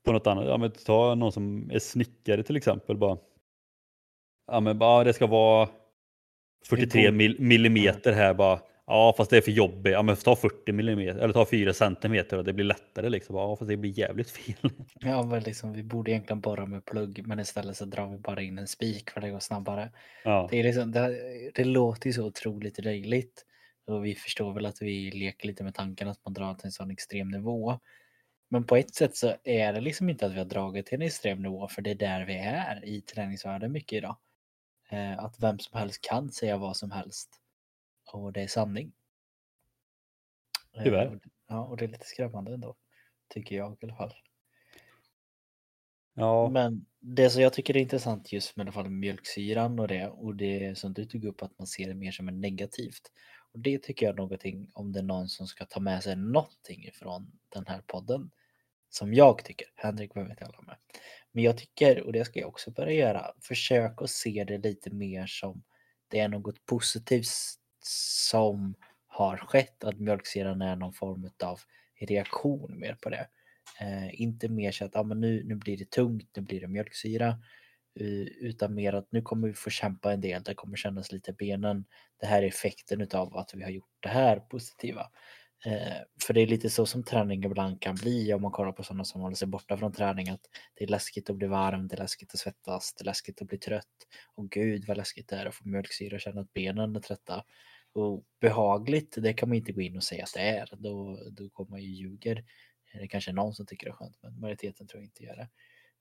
på 0.04 0.12
något 0.12 0.28
annat. 0.28 0.46
Ja, 0.46 0.58
men 0.58 0.72
ta 0.72 1.16
någon 1.16 1.32
som 1.32 1.72
är 1.74 1.80
snickare 1.80 2.44
till 2.44 2.56
exempel. 2.56 2.98
Bara, 2.98 3.18
ja, 4.48 4.60
men 4.60 4.78
bara 4.80 5.04
det 5.04 5.14
ska 5.14 5.28
vara 5.28 5.70
43 6.66 7.02
borde- 7.02 7.18
mil, 7.18 7.36
millimeter 7.40 8.14
här 8.14 8.34
bara. 8.34 8.60
Ja, 8.90 9.14
fast 9.18 9.30
det 9.32 9.38
är 9.38 9.42
för 9.42 9.52
jobbigt. 9.52 9.94
Ja, 9.94 10.02
men 10.02 10.16
ta 10.16 10.36
40 10.36 10.72
millimeter 10.72 11.20
eller 11.20 11.34
ta 11.34 11.46
4 11.46 11.74
centimeter 11.74 12.38
och 12.38 12.44
det 12.44 12.54
blir 12.54 12.66
lättare 12.66 13.10
liksom. 13.10 13.36
Ja, 13.36 13.56
fast 13.56 13.70
det 13.70 13.78
blir 13.78 14.00
jävligt 14.00 14.30
fel. 14.30 14.56
Ja, 15.00 15.24
men 15.24 15.44
liksom, 15.44 15.74
vi 15.74 15.84
borde 15.84 16.12
egentligen 16.12 16.40
borra 16.42 16.66
med 16.66 16.86
plugg, 16.86 17.28
men 17.28 17.40
istället 17.40 17.78
så 17.78 17.86
drar 17.86 18.08
vi 18.08 18.18
bara 18.18 18.42
in 18.42 18.58
en 18.58 18.68
spik 18.68 19.10
för 19.10 19.22
det 19.22 19.30
går 19.30 19.40
snabbare. 19.40 19.92
Ja, 20.24 20.48
Det, 20.52 20.60
är 20.60 20.64
liksom, 20.64 20.92
det, 20.92 21.18
det 21.56 21.64
låter 21.64 22.08
ju 22.08 22.14
så 22.14 22.26
otroligt 22.26 22.84
löjligt. 22.86 23.46
Och 23.88 24.06
vi 24.06 24.16
förstår 24.16 24.54
väl 24.54 24.66
att 24.66 24.82
vi 24.82 25.12
leker 25.12 25.48
lite 25.48 25.64
med 25.64 25.76
tanken 25.76 26.08
att 26.08 26.26
man 26.26 26.34
drar 26.34 26.54
till 26.54 26.66
en 26.66 26.72
sån 26.72 26.92
extrem 26.92 27.30
nivå. 27.30 27.80
Men 28.50 28.64
på 28.64 28.76
ett 28.76 28.96
sätt 28.96 29.16
så 29.16 29.36
är 29.44 29.74
det 29.74 29.82
liksom 29.82 30.10
inte 30.10 30.26
att 30.26 30.34
vi 30.34 30.38
har 30.38 30.46
dragit 30.46 30.86
till 30.86 30.96
en 30.96 31.08
extrem 31.08 31.42
nivå, 31.42 31.68
för 31.68 31.82
det 31.82 31.92
är 31.92 31.96
där 31.96 32.26
vi 32.26 32.38
är 32.38 32.86
i 32.86 33.02
träningsvärlden 33.02 33.72
mycket 33.72 33.98
idag. 33.98 34.18
Eh, 34.90 35.20
att 35.20 35.40
vem 35.40 35.60
som 35.60 35.80
helst 35.80 36.02
kan 36.02 36.32
säga 36.32 36.58
vad 36.58 36.78
som 36.78 36.92
helst. 36.92 37.42
Och 38.12 38.34
det 38.34 38.42
är 38.42 38.48
sanning. 38.48 38.92
Eh, 40.74 40.84
Tyvärr. 40.84 41.20
Ja, 41.48 41.66
och 41.66 41.78
det 41.78 41.86
är 41.86 41.90
lite 41.90 42.06
skrämmande 42.06 42.54
ändå. 42.54 42.76
Tycker 43.30 43.56
jag 43.56 43.78
i 43.82 43.86
alla 43.86 43.96
fall. 43.96 44.14
ja, 46.14 46.50
Men 46.50 46.86
det 47.00 47.30
som 47.30 47.42
jag 47.42 47.54
tycker 47.54 47.78
är 47.78 47.82
intressant 47.82 48.32
just 48.32 48.56
med 48.56 48.64
i 48.64 48.68
alla 48.68 48.72
fall 48.72 48.90
mjölksyran 48.90 49.80
och 49.80 49.88
det 49.88 50.08
och 50.08 50.36
det 50.36 50.78
som 50.78 50.94
du 50.94 51.06
tog 51.06 51.26
upp 51.26 51.42
att 51.42 51.60
man 51.60 51.68
ser 51.68 51.88
det 51.88 51.94
mer 51.94 52.12
som 52.12 52.28
en 52.28 52.42
negativt. 52.42 53.12
Och 53.58 53.64
det 53.64 53.84
tycker 53.84 54.06
jag 54.06 54.14
är 54.14 54.18
någonting 54.18 54.72
om 54.74 54.92
det 54.92 55.00
är 55.00 55.04
någon 55.04 55.30
som 55.30 55.48
ska 55.48 55.66
ta 55.66 55.80
med 55.80 56.04
sig 56.04 56.16
någonting 56.16 56.86
ifrån 56.86 57.32
den 57.50 57.68
här 57.68 57.82
podden. 57.88 58.32
Som 58.90 59.14
jag 59.14 59.46
tycker. 59.46 59.68
Henrik 59.76 60.14
behöver 60.14 60.32
inte 60.32 60.46
hålla 60.46 60.62
med. 60.62 60.76
Men 61.32 61.44
jag 61.44 61.58
tycker, 61.58 62.04
och 62.06 62.14
det 62.14 62.26
ska 62.26 62.40
jag 62.40 62.50
också 62.50 62.72
börja 62.72 62.92
göra, 62.92 63.32
försök 63.42 64.02
att 64.02 64.10
se 64.10 64.44
det 64.48 64.58
lite 64.58 64.90
mer 64.90 65.28
som 65.28 65.64
det 66.08 66.20
är 66.20 66.28
något 66.28 66.66
positivt 66.66 67.28
som 67.82 68.76
har 69.08 69.38
skett. 69.38 69.84
Att 69.84 70.00
mjölksyran 70.00 70.62
är 70.62 70.76
någon 70.76 70.94
form 70.94 71.30
av 71.44 71.60
reaktion 72.00 72.80
mer 72.80 72.98
på 73.02 73.10
det. 73.10 73.28
Eh, 73.82 74.22
inte 74.22 74.50
mer 74.50 74.72
så 74.72 74.86
att 74.86 74.96
ah, 74.96 75.04
men 75.04 75.20
nu, 75.20 75.44
nu 75.44 75.56
blir 75.56 75.78
det 75.78 75.92
tungt, 75.92 76.30
nu 76.36 76.42
blir 76.42 76.62
det 76.62 76.68
mjölksyra. 76.68 77.44
Utan 78.42 78.76
mer 78.76 78.94
att 78.94 79.12
nu 79.12 79.22
kommer 79.22 79.48
vi 79.48 79.54
få 79.54 79.70
kämpa 79.70 80.14
en 80.14 80.22
del, 80.22 80.44
det 80.44 80.54
kommer 80.54 80.78
kännas 80.78 81.12
lite 81.12 81.32
i 81.32 81.34
benen. 81.34 81.86
Det 82.20 82.26
här 82.26 82.44
är 82.44 82.48
effekten 82.48 83.02
utav 83.02 83.38
att 83.38 83.54
vi 83.54 83.64
har 83.64 83.70
gjort 83.70 83.98
det 84.00 84.10
här 84.10 84.40
positiva. 84.40 85.12
Eh, 85.66 85.98
för 86.24 86.34
det 86.34 86.42
är 86.42 86.48
lite 86.48 86.70
så 86.70 86.86
som 86.86 87.04
träning 87.04 87.44
ibland 87.44 87.82
kan 87.82 87.96
bli 87.96 88.34
om 88.34 88.42
man 88.42 88.52
kollar 88.52 88.72
på 88.72 88.84
sådana 88.84 89.04
som 89.04 89.22
håller 89.22 89.36
sig 89.36 89.48
borta 89.48 89.78
från 89.78 89.94
träning. 89.94 90.30
Att 90.30 90.42
det 90.76 90.84
är 90.84 90.88
läskigt 90.88 91.30
att 91.30 91.36
bli 91.36 91.48
varm, 91.48 91.88
det 91.88 91.96
är 91.96 92.00
läskigt 92.00 92.34
att 92.34 92.40
svettas, 92.40 92.94
det 92.94 93.04
är 93.04 93.06
läskigt 93.06 93.42
att 93.42 93.48
bli 93.48 93.58
trött. 93.58 94.08
Och 94.36 94.50
gud 94.50 94.86
vad 94.88 94.98
läskigt 94.98 95.30
det 95.30 95.36
är 95.36 95.46
att 95.46 95.56
få 95.56 95.68
mjölksyra 95.68 96.16
och 96.16 96.22
känna 96.22 96.42
att 96.42 96.54
benen 96.54 96.96
är 96.96 97.00
trötta. 97.00 97.44
Och 97.94 98.24
behagligt, 98.42 99.16
det 99.18 99.34
kan 99.34 99.50
man 99.50 99.58
inte 99.58 99.72
gå 99.72 99.82
in 99.82 99.98
och 99.98 100.04
säga 100.04 100.24
att 100.24 100.34
det 100.34 100.42
är. 100.42 100.70
Då, 100.72 101.20
då 101.32 101.50
går 101.54 101.66
man 101.66 101.82
ju 101.82 101.90
ljuger. 101.90 102.46
Eh, 102.94 103.00
det 103.00 103.08
kanske 103.08 103.32
är 103.32 103.36
någon 103.36 103.54
som 103.54 103.66
tycker 103.66 103.88
det 103.88 103.92
är 103.92 103.94
skönt, 103.94 104.18
men 104.22 104.40
majoriteten 104.40 104.88
tror 104.88 105.02
jag 105.02 105.08
inte 105.08 105.24
gör 105.24 105.36
det. 105.36 105.50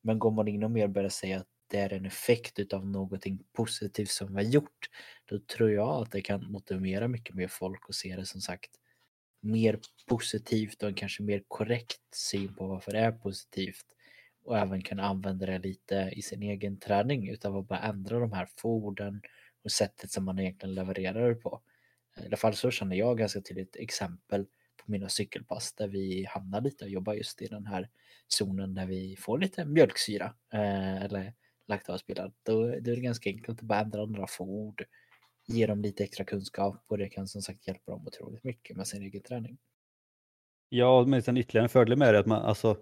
Men 0.02 0.18
går 0.18 0.30
man 0.30 0.48
in 0.48 0.64
och 0.64 0.70
mer 0.70 0.88
börjar 0.88 1.10
säga 1.10 1.38
att 1.38 1.48
det 1.68 1.78
är 1.78 1.92
en 1.92 2.06
effekt 2.06 2.58
utav 2.58 2.86
någonting 2.86 3.44
positivt 3.52 4.10
som 4.10 4.28
vi 4.28 4.34
har 4.34 4.50
gjort, 4.50 4.90
då 5.24 5.38
tror 5.38 5.70
jag 5.70 6.02
att 6.02 6.12
det 6.12 6.20
kan 6.20 6.52
motivera 6.52 7.08
mycket 7.08 7.34
mer 7.34 7.48
folk 7.48 7.88
och 7.88 7.94
se 7.94 8.16
det 8.16 8.26
som 8.26 8.40
sagt 8.40 8.70
mer 9.40 9.78
positivt 10.06 10.82
och 10.82 10.88
en 10.88 10.94
kanske 10.94 11.22
mer 11.22 11.42
korrekt 11.48 12.14
syn 12.14 12.54
på 12.54 12.66
varför 12.66 12.92
det 12.92 12.98
är 12.98 13.12
positivt 13.12 13.86
och 14.44 14.58
även 14.58 14.82
kunna 14.82 15.02
använda 15.02 15.46
det 15.46 15.58
lite 15.58 16.12
i 16.12 16.22
sin 16.22 16.42
egen 16.42 16.78
träning 16.78 17.28
utan 17.28 17.56
att 17.56 17.68
bara 17.68 17.80
ändra 17.80 18.18
de 18.18 18.32
här 18.32 18.48
forden 18.56 19.22
och 19.64 19.72
sättet 19.72 20.10
som 20.10 20.24
man 20.24 20.38
egentligen 20.38 20.74
levererar 20.74 21.28
det 21.28 21.34
på. 21.34 21.62
I 22.22 22.26
alla 22.26 22.36
fall 22.36 22.54
så 22.54 22.70
känner 22.70 22.96
jag 22.96 23.18
ganska 23.18 23.40
tydligt 23.40 23.76
exempel 23.76 24.46
på 24.76 24.90
mina 24.90 25.08
cykelpass 25.08 25.74
där 25.74 25.88
vi 25.88 26.26
hamnar 26.28 26.60
lite 26.60 26.84
och 26.84 26.90
jobbar 26.90 27.14
just 27.14 27.42
i 27.42 27.46
den 27.46 27.66
här 27.66 27.88
zonen 28.28 28.74
där 28.74 28.86
vi 28.86 29.16
får 29.18 29.38
lite 29.38 29.64
mjölksyra 29.64 30.34
eh, 30.52 31.02
eller 31.02 31.34
laktasbildad. 31.68 32.32
Då, 32.42 32.60
då 32.62 32.70
är 32.70 32.96
det 32.96 33.00
ganska 33.00 33.30
enkelt 33.30 33.58
att 33.58 33.66
bara 33.66 33.80
ändra 33.80 34.06
några 34.06 34.26
få 34.26 34.44
ord, 34.44 34.84
ge 35.46 35.66
dem 35.66 35.82
lite 35.82 36.04
extra 36.04 36.24
kunskap 36.24 36.84
och 36.86 36.98
det 36.98 37.08
kan 37.08 37.28
som 37.28 37.42
sagt 37.42 37.66
hjälpa 37.66 37.92
dem 37.92 38.06
otroligt 38.06 38.44
mycket 38.44 38.76
med 38.76 38.86
sin 38.86 39.02
egen 39.02 39.22
träning. 39.22 39.58
Ja, 40.68 41.04
men 41.06 41.22
sen 41.22 41.36
ytterligare 41.36 41.64
en 41.64 41.68
fördel 41.68 41.98
med 41.98 42.14
det 42.14 42.18
är 42.18 42.20
att 42.20 42.26
man, 42.26 42.42
alltså, 42.42 42.76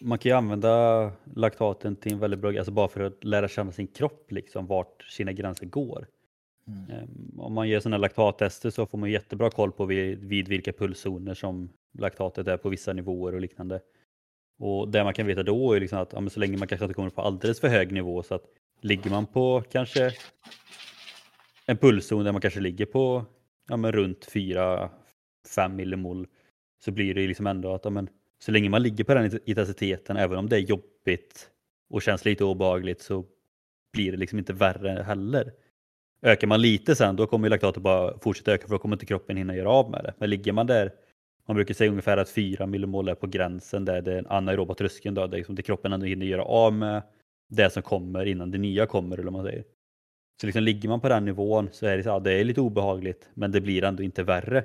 man 0.00 0.18
kan 0.18 0.30
ju 0.30 0.36
använda 0.36 1.12
laktaten 1.34 1.96
till 1.96 2.12
en 2.12 2.18
väldigt 2.18 2.40
bra 2.40 2.50
alltså 2.50 2.72
bara 2.72 2.88
för 2.88 3.00
att 3.00 3.24
lära 3.24 3.48
känna 3.48 3.72
sin 3.72 3.86
kropp, 3.86 4.30
liksom, 4.32 4.66
vart 4.66 5.02
sina 5.02 5.32
gränser 5.32 5.66
går. 5.66 6.06
Mm. 6.66 6.90
Ehm, 6.90 7.40
om 7.40 7.54
man 7.54 7.68
gör 7.68 7.80
sådana 7.80 7.96
laktattester 7.96 8.70
så 8.70 8.86
får 8.86 8.98
man 8.98 9.10
jättebra 9.10 9.50
koll 9.50 9.72
på 9.72 9.86
vid, 9.86 10.18
vid 10.18 10.48
vilka 10.48 10.72
pulszoner 10.72 11.34
som 11.34 11.72
laktatet 11.98 12.46
är 12.46 12.56
på 12.56 12.68
vissa 12.68 12.92
nivåer 12.92 13.34
och 13.34 13.40
liknande. 13.40 13.80
Och 14.60 14.88
det 14.88 15.04
man 15.04 15.14
kan 15.14 15.26
veta 15.26 15.42
då 15.42 15.72
är 15.72 15.80
liksom 15.80 15.98
att 15.98 16.12
ja, 16.12 16.30
så 16.30 16.40
länge 16.40 16.56
man 16.56 16.68
kanske 16.68 16.84
inte 16.84 16.94
kommer 16.94 17.10
på 17.10 17.22
alldeles 17.22 17.60
för 17.60 17.68
hög 17.68 17.92
nivå 17.92 18.22
så 18.22 18.34
att 18.34 18.44
ligger 18.80 19.10
man 19.10 19.26
på 19.26 19.62
kanske 19.72 20.12
en 21.66 21.76
pulszon 21.76 22.24
där 22.24 22.32
man 22.32 22.40
kanske 22.40 22.60
ligger 22.60 22.86
på 22.86 23.24
ja, 23.68 23.76
men 23.76 23.92
runt 23.92 24.28
4-5 24.32 24.88
millimol 25.68 26.26
så 26.84 26.90
blir 26.90 27.14
det 27.14 27.26
liksom 27.26 27.46
ändå 27.46 27.74
att 27.74 27.84
ja, 27.84 27.90
men, 27.90 28.08
så 28.38 28.52
länge 28.52 28.68
man 28.68 28.82
ligger 28.82 29.04
på 29.04 29.14
den 29.14 29.40
intensiteten, 29.44 30.16
även 30.16 30.38
om 30.38 30.48
det 30.48 30.56
är 30.56 30.60
jobbigt 30.60 31.50
och 31.90 32.02
känns 32.02 32.24
lite 32.24 32.44
obehagligt 32.44 33.02
så 33.02 33.24
blir 33.92 34.12
det 34.12 34.18
liksom 34.18 34.38
inte 34.38 34.52
värre 34.52 35.02
heller. 35.02 35.52
Ökar 36.22 36.46
man 36.46 36.62
lite 36.62 36.96
sen 36.96 37.16
då 37.16 37.26
kommer 37.26 37.48
laktatet 37.48 37.82
bara 37.82 38.18
fortsätta 38.18 38.52
öka 38.52 38.66
för 38.66 38.74
då 38.74 38.78
kommer 38.78 38.96
inte 38.96 39.06
kroppen 39.06 39.36
hinna 39.36 39.56
göra 39.56 39.70
av 39.70 39.90
med 39.90 40.04
det. 40.04 40.14
Men 40.18 40.30
ligger 40.30 40.52
man 40.52 40.66
där, 40.66 40.92
man 41.50 41.54
brukar 41.54 41.74
säga 41.74 41.90
ungefär 41.90 42.16
att 42.16 42.30
4 42.30 42.66
millimol 42.66 43.08
är 43.08 43.14
på 43.14 43.26
gränsen 43.26 43.84
där 43.84 44.02
den 44.02 44.26
anaeroba 44.26 44.74
tröskeln 44.74 45.14
då, 45.14 45.26
där, 45.26 45.36
liksom, 45.36 45.54
där 45.54 45.62
kroppen 45.62 45.92
ändå 45.92 46.06
hinner 46.06 46.26
göra 46.26 46.44
av 46.44 46.72
med 46.72 47.02
det 47.48 47.70
som 47.70 47.82
kommer 47.82 48.26
innan 48.26 48.50
det 48.50 48.58
nya 48.58 48.86
kommer 48.86 49.16
eller 49.16 49.24
vad 49.24 49.32
man 49.32 49.44
säger. 49.44 49.64
Så 50.40 50.46
liksom 50.46 50.62
ligger 50.62 50.88
man 50.88 51.00
på 51.00 51.08
den 51.08 51.24
nivån 51.24 51.68
så 51.72 51.86
är 51.86 51.96
det, 51.96 52.04
ja, 52.04 52.18
det 52.18 52.32
är 52.32 52.44
lite 52.44 52.60
obehagligt 52.60 53.28
men 53.34 53.52
det 53.52 53.60
blir 53.60 53.84
ändå 53.84 54.02
inte 54.02 54.22
värre. 54.22 54.64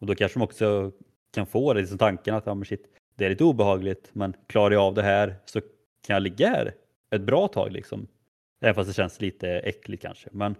Och 0.00 0.06
då 0.06 0.14
kanske 0.14 0.38
man 0.38 0.44
också 0.44 0.92
kan 1.34 1.46
få 1.46 1.74
det, 1.74 1.80
liksom 1.80 1.98
tanken 1.98 2.34
att 2.34 2.46
ja, 2.46 2.54
men 2.54 2.64
shit, 2.64 2.86
det 3.16 3.24
är 3.24 3.30
lite 3.30 3.44
obehagligt 3.44 4.10
men 4.12 4.36
klarar 4.46 4.74
jag 4.74 4.82
av 4.82 4.94
det 4.94 5.02
här 5.02 5.34
så 5.44 5.60
kan 6.06 6.14
jag 6.14 6.22
ligga 6.22 6.48
här 6.48 6.74
ett 7.10 7.22
bra 7.22 7.48
tag 7.48 7.72
liksom. 7.72 8.06
Även 8.60 8.74
fast 8.74 8.90
det 8.90 8.94
känns 8.94 9.20
lite 9.20 9.48
äckligt 9.48 10.02
kanske. 10.02 10.28
Men 10.32 10.54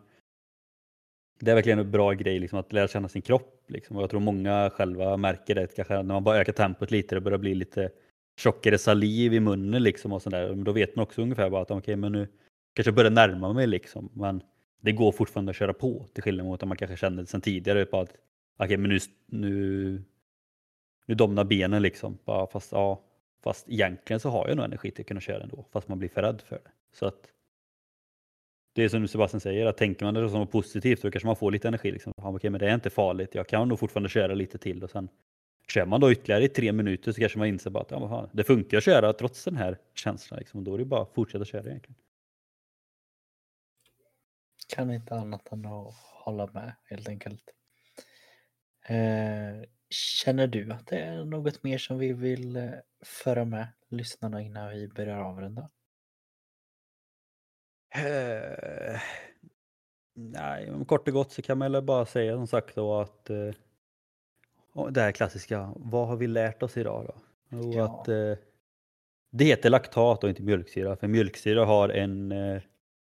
det 1.41 1.51
är 1.51 1.55
verkligen 1.55 1.79
en 1.79 1.91
bra 1.91 2.13
grej 2.13 2.39
liksom, 2.39 2.59
att 2.59 2.73
lära 2.73 2.89
känna 2.89 3.09
sin 3.09 3.23
kropp. 3.23 3.54
Liksom. 3.67 3.97
Och 3.97 4.03
jag 4.03 4.11
tror 4.11 4.21
många 4.21 4.71
själva 4.71 5.17
märker 5.17 5.55
det 5.55 5.77
kanske 5.77 5.95
när 5.95 6.03
man 6.03 6.25
bara 6.25 6.39
ökar 6.39 6.53
tempot 6.53 6.91
lite, 6.91 7.15
det 7.15 7.21
börjar 7.21 7.39
bli 7.39 7.55
lite 7.55 7.91
tjockare 8.37 8.79
saliv 8.79 9.35
i 9.35 9.41
munnen 9.41 9.83
liksom 9.83 10.13
och 10.13 10.23
sådär. 10.23 10.55
Då 10.55 10.73
vet 10.73 10.97
man 10.97 11.03
också 11.03 11.23
ungefär 11.23 11.51
bara 11.51 11.63
att 11.63 11.71
okej, 11.71 11.79
okay, 11.79 11.97
men 11.97 12.13
nu 12.13 12.29
kanske 12.75 12.89
jag 12.89 12.95
börjar 12.95 13.11
närma 13.11 13.53
mig 13.53 13.67
liksom. 13.67 14.11
Men 14.15 14.43
det 14.81 14.93
går 14.93 15.13
fortfarande 15.13 15.51
att 15.51 15.57
köra 15.57 15.73
på 15.73 16.07
till 16.13 16.23
skillnad 16.23 16.47
mot 16.47 16.63
att 16.63 16.69
man 16.69 16.77
kanske 16.77 16.97
kände 16.97 17.27
sedan 17.27 17.41
tidigare 17.41 17.85
på 17.85 18.01
att 18.01 18.09
okej, 18.09 18.65
okay, 18.65 18.77
men 18.77 18.91
nu, 18.91 18.99
nu, 19.27 20.03
nu 21.07 21.15
domnar 21.15 21.45
benen 21.45 21.83
liksom. 21.83 22.19
Bara, 22.25 22.47
fast, 22.47 22.73
ja, 22.73 23.05
fast 23.45 23.69
egentligen 23.69 24.21
så 24.21 24.29
har 24.29 24.49
jag 24.49 24.57
nog 24.57 24.65
energi 24.65 24.91
till 24.91 25.03
att 25.03 25.09
kunna 25.09 25.21
köra 25.21 25.43
ändå, 25.43 25.65
fast 25.73 25.89
man 25.89 25.99
blir 25.99 26.09
för 26.09 26.23
rädd 26.23 26.43
för 26.43 26.57
det. 26.57 26.71
Så 26.93 27.07
att 27.07 27.34
det 28.75 28.85
är 28.85 28.89
som 28.89 29.09
Sebastian 29.09 29.41
säger, 29.41 29.67
att 29.67 29.77
tänker 29.77 30.05
man 30.05 30.15
det 30.15 30.29
som 30.29 30.47
positivt 30.47 31.01
så 31.01 31.11
kanske 31.11 31.27
man 31.27 31.37
får 31.37 31.51
lite 31.51 31.69
energi. 31.69 31.93
Liksom. 31.93 32.13
Okej, 32.17 32.51
men 32.51 32.61
det 32.61 32.69
är 32.69 32.75
inte 32.75 32.91
farligt, 32.91 33.35
jag 33.35 33.49
kan 33.49 33.69
nog 33.69 33.79
fortfarande 33.79 34.09
köra 34.09 34.35
lite 34.35 34.59
till 34.59 34.85
och 34.85 34.91
sen 34.91 35.09
kör 35.69 35.87
man 35.87 36.01
då 36.01 36.13
ytterligare 36.13 36.45
i 36.45 36.49
tre 36.49 36.73
minuter 36.73 37.13
så 37.13 37.21
kanske 37.21 37.39
man 37.39 37.49
inser 37.49 37.71
bara 37.71 37.83
att 37.83 37.91
ja, 37.91 38.31
det 38.33 38.45
funkar 38.45 38.79
att 38.79 38.85
köra 38.85 39.13
trots 39.13 39.45
den 39.45 39.57
här 39.57 39.79
känslan. 39.95 40.39
Liksom. 40.39 40.65
Då 40.65 40.75
är 40.75 40.79
det 40.79 40.85
bara 40.85 41.03
att 41.03 41.15
fortsätta 41.15 41.45
köra 41.45 41.69
egentligen. 41.69 41.97
Kan 44.69 44.91
inte 44.91 45.15
annat 45.15 45.53
än 45.53 45.67
att 45.67 45.95
hålla 46.25 46.47
med 46.47 46.75
helt 46.85 47.09
enkelt. 47.09 47.43
Eh, 48.89 49.69
känner 49.91 50.47
du 50.47 50.73
att 50.73 50.87
det 50.87 50.99
är 50.99 51.25
något 51.25 51.63
mer 51.63 51.79
som 51.79 51.99
vi 51.99 52.13
vill 52.13 52.57
eh, 52.57 52.71
föra 53.05 53.45
med 53.45 53.69
lyssnarna 53.89 54.43
innan 54.43 54.71
vi 54.71 54.89
börjar 54.89 55.19
avrunda? 55.19 55.71
Uh, 57.99 59.01
nej, 60.15 60.73
kort 60.87 61.09
och 61.09 61.15
gott 61.15 61.33
så 61.33 61.43
kan 61.43 61.59
man 61.59 61.73
väl 61.73 61.83
bara 61.83 62.07
säga 62.07 62.37
som 62.37 62.47
sagt 62.47 62.75
då 62.75 63.01
att 63.01 63.31
uh, 63.31 63.53
det 64.91 65.01
här 65.01 65.13
klassiska, 65.13 65.73
vad 65.77 66.09
har 66.09 66.17
vi 66.17 66.27
lärt 66.27 66.63
oss 66.63 66.77
idag 66.77 67.07
då? 67.07 67.59
Och 67.59 67.75
ja. 67.75 67.85
att 67.85 68.09
uh, 68.09 68.37
det 69.31 69.45
heter 69.45 69.71
laktat 69.71 70.25
och 70.25 70.31
inte 70.31 70.43
mjölksyra, 70.43 70.97
för 70.97 71.09
mjölksyra 71.09 71.65
har 71.65 71.89
en 71.89 72.33
uh, 72.33 72.63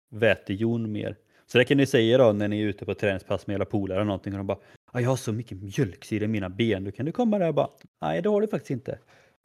vätejon 0.09 0.93
mer. 0.93 1.17
Så 1.47 1.59
det 1.59 1.65
kan 1.65 1.77
ni 1.77 1.87
säga 1.87 2.19
då 2.19 2.33
när 2.33 2.49
ni 2.49 2.63
är 2.63 2.67
ute 2.67 2.85
på 2.85 2.95
träningspass 2.95 3.47
med 3.47 3.55
era 3.55 3.65
polare 3.65 3.99
eller 3.99 4.07
någonting 4.07 4.33
och 4.33 4.39
de 4.39 4.47
bara 4.47 4.59
ah, 4.87 5.01
jag 5.01 5.09
har 5.09 5.17
så 5.17 5.33
mycket 5.33 5.59
mjölksyra 5.59 6.25
i 6.25 6.29
mina 6.29 6.49
ben. 6.49 6.85
Då 6.85 6.93
kan 6.93 7.07
du 7.07 7.13
komma 7.13 7.39
där 7.39 7.49
och 7.49 7.55
bara 7.55 7.71
nej 8.01 8.23
det 8.23 8.29
har 8.29 8.41
du 8.41 8.49
faktiskt 8.49 8.71
inte. 8.71 8.99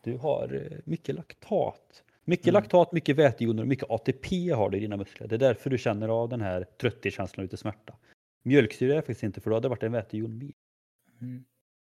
Du 0.04 0.18
har 0.18 0.70
mycket 0.86 1.16
laktat. 1.16 2.04
Mycket 2.26 2.48
mm. 2.48 2.54
laktat, 2.54 2.92
mycket 2.92 3.16
vätejoner 3.16 3.64
och 3.64 3.68
mycket 3.68 3.90
ATP 3.90 4.52
har 4.52 4.70
du 4.70 4.78
i 4.78 4.80
dina 4.80 4.98
muskler. 4.98 5.28
Det 5.28 5.36
är 5.36 5.40
därför 5.40 5.70
du 5.70 5.78
känner 5.78 6.10
av 6.10 6.30
den 6.30 6.42
här 6.42 6.64
trötthetskänslan 6.82 7.42
och 7.42 7.46
lite 7.46 7.58
smärta. 7.58 7.96
Mjölksyra 8.44 8.94
är 8.94 9.02
faktiskt 9.02 9.24
inte 9.24 9.42
för 9.42 9.50
då 9.50 9.56
hade 9.56 9.66
det 9.66 9.70
varit 9.70 9.84
en 9.84 9.92
vätejon 9.92 10.38
mer. 10.38 10.54
Mm. 11.22 11.46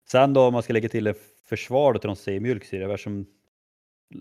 Sen 0.08 0.32
då 0.32 0.40
om 0.40 0.52
man 0.52 0.62
ska 0.62 0.72
lägga 0.72 0.88
till 0.88 1.06
ett 1.06 1.20
försvar 1.44 1.92
då 1.92 1.98
till 1.98 2.08
de 2.08 2.16
säger 2.16 2.40
mjölksyra 2.40 2.92
eftersom, 2.92 3.26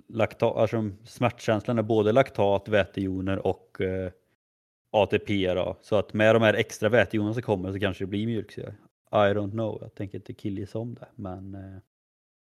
laktat, 0.08 0.58
eftersom 0.58 0.98
smärtkänslan 1.06 1.78
är 1.78 1.84
både 1.84 2.12
laktat, 2.12 2.68
vätejoner 2.68 3.48
och 3.48 3.82
eh, 3.82 4.12
ATP 4.92 5.54
då. 5.54 5.78
Så 5.82 5.96
att 5.96 6.14
med 6.14 6.36
de 6.36 6.42
här 6.42 6.54
extra 6.54 6.90
vätejonerna 6.90 7.34
som 7.34 7.44
kommer 7.44 7.72
så 7.72 7.80
kanske 7.80 8.04
det 8.04 8.08
blir 8.08 8.26
mjölksyra. 8.26 8.74
I 9.12 9.34
don't 9.34 9.52
know, 9.52 9.78
jag 9.82 9.96
tänker 9.96 10.18
inte 10.18 10.34
killgissa 10.34 10.80
om 10.80 10.94
det 10.94 11.08
men 11.16 11.56
eh, 11.56 11.82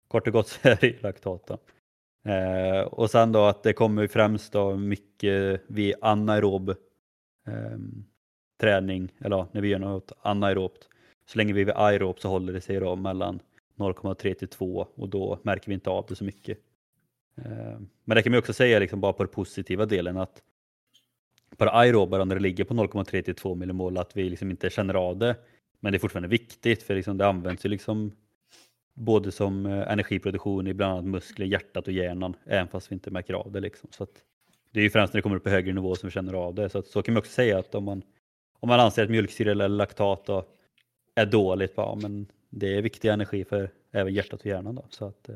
kort 0.07 0.27
och 0.27 0.33
gott 0.33 0.47
så 0.47 0.69
är 0.69 0.77
det 0.81 1.03
laktat 1.03 1.47
då. 1.47 1.57
Eh, 2.23 2.82
och 2.82 3.10
sen 3.10 3.32
då 3.32 3.45
att 3.45 3.63
det 3.63 3.73
kommer 3.73 4.08
främst 4.08 4.53
då 4.53 4.75
mycket 4.75 5.62
vid 5.67 5.95
anaerob 6.01 6.69
eh, 7.47 7.77
träning, 8.62 9.12
eller 9.19 9.38
ja, 9.38 9.47
när 9.51 9.62
vi 9.62 9.67
gör 9.67 9.79
något 9.79 10.12
anaerobt. 10.21 10.88
Så 11.25 11.38
länge 11.38 11.53
vi 11.53 11.62
är 11.62 11.65
vid 11.65 11.75
aerob 11.75 12.19
så 12.19 12.29
håller 12.29 12.53
det 12.53 12.62
sig 12.62 12.79
då 12.79 12.95
mellan 12.95 13.39
0,3 13.77 14.34
till 14.34 14.47
2 14.47 14.88
och 14.95 15.10
då 15.10 15.39
märker 15.43 15.67
vi 15.67 15.73
inte 15.73 15.89
av 15.89 16.05
det 16.10 16.15
så 16.15 16.23
mycket. 16.23 16.58
Eh, 17.38 17.79
men 18.03 18.15
det 18.15 18.23
kan 18.23 18.32
man 18.32 18.39
också 18.39 18.53
säga 18.53 18.79
liksom 18.79 19.01
bara 19.01 19.13
på 19.13 19.23
den 19.23 19.34
positiva 19.34 19.86
delen 19.86 20.17
att 20.17 20.41
på 21.58 21.65
det 21.65 21.71
aeroba 21.71 22.25
när 22.25 22.36
det 22.36 22.41
ligger 22.41 22.63
på 22.63 22.73
0,3 22.73 23.21
till 23.21 23.36
2 23.36 23.55
millimol 23.55 23.97
att 23.97 24.17
vi 24.17 24.29
liksom 24.29 24.51
inte 24.51 24.69
känner 24.69 24.93
av 24.93 25.17
det. 25.17 25.36
Men 25.79 25.91
det 25.91 25.97
är 25.97 25.99
fortfarande 25.99 26.29
viktigt 26.29 26.84
för 26.84 26.95
liksom 26.95 27.17
det 27.17 27.27
används 27.27 27.65
ju 27.65 27.69
liksom 27.69 28.12
både 28.99 29.31
som 29.31 29.65
eh, 29.65 29.91
energiproduktion 29.91 30.67
i 30.67 30.73
bland 30.73 30.93
annat 30.93 31.05
muskler, 31.05 31.45
hjärtat 31.45 31.88
och 31.88 31.93
hjärnan, 31.93 32.35
även 32.45 32.67
fast 32.67 32.91
vi 32.91 32.93
inte 32.93 33.12
märker 33.12 33.33
av 33.33 33.51
det. 33.51 33.59
Liksom. 33.59 33.89
Så 33.91 34.07
det 34.71 34.79
är 34.79 34.83
ju 34.83 34.89
främst 34.89 35.13
när 35.13 35.17
det 35.17 35.21
kommer 35.21 35.35
upp 35.35 35.43
på 35.43 35.49
högre 35.49 35.73
nivå 35.73 35.95
som 35.95 36.07
vi 36.07 36.12
känner 36.12 36.33
av 36.33 36.55
det. 36.55 36.69
Så, 36.69 36.77
att, 36.77 36.88
så 36.88 37.01
kan 37.01 37.13
man 37.13 37.19
också 37.19 37.31
säga 37.31 37.59
att 37.59 37.75
om 37.75 37.83
man, 37.83 38.03
om 38.59 38.69
man 38.69 38.79
anser 38.79 39.03
att 39.03 39.09
mjölksyra 39.09 39.51
eller 39.51 39.67
laktat 39.67 40.29
är 41.15 41.25
dåligt, 41.25 41.73
ja, 41.75 41.97
men 42.01 42.27
det 42.49 42.77
är 42.77 42.81
viktig 42.81 43.09
energi 43.09 43.45
för 43.45 43.69
även 43.91 44.13
hjärtat 44.13 44.39
och 44.39 44.45
hjärnan. 44.45 44.75
Då. 44.75 44.85
Så, 44.89 45.05
att, 45.05 45.29
eh, 45.29 45.35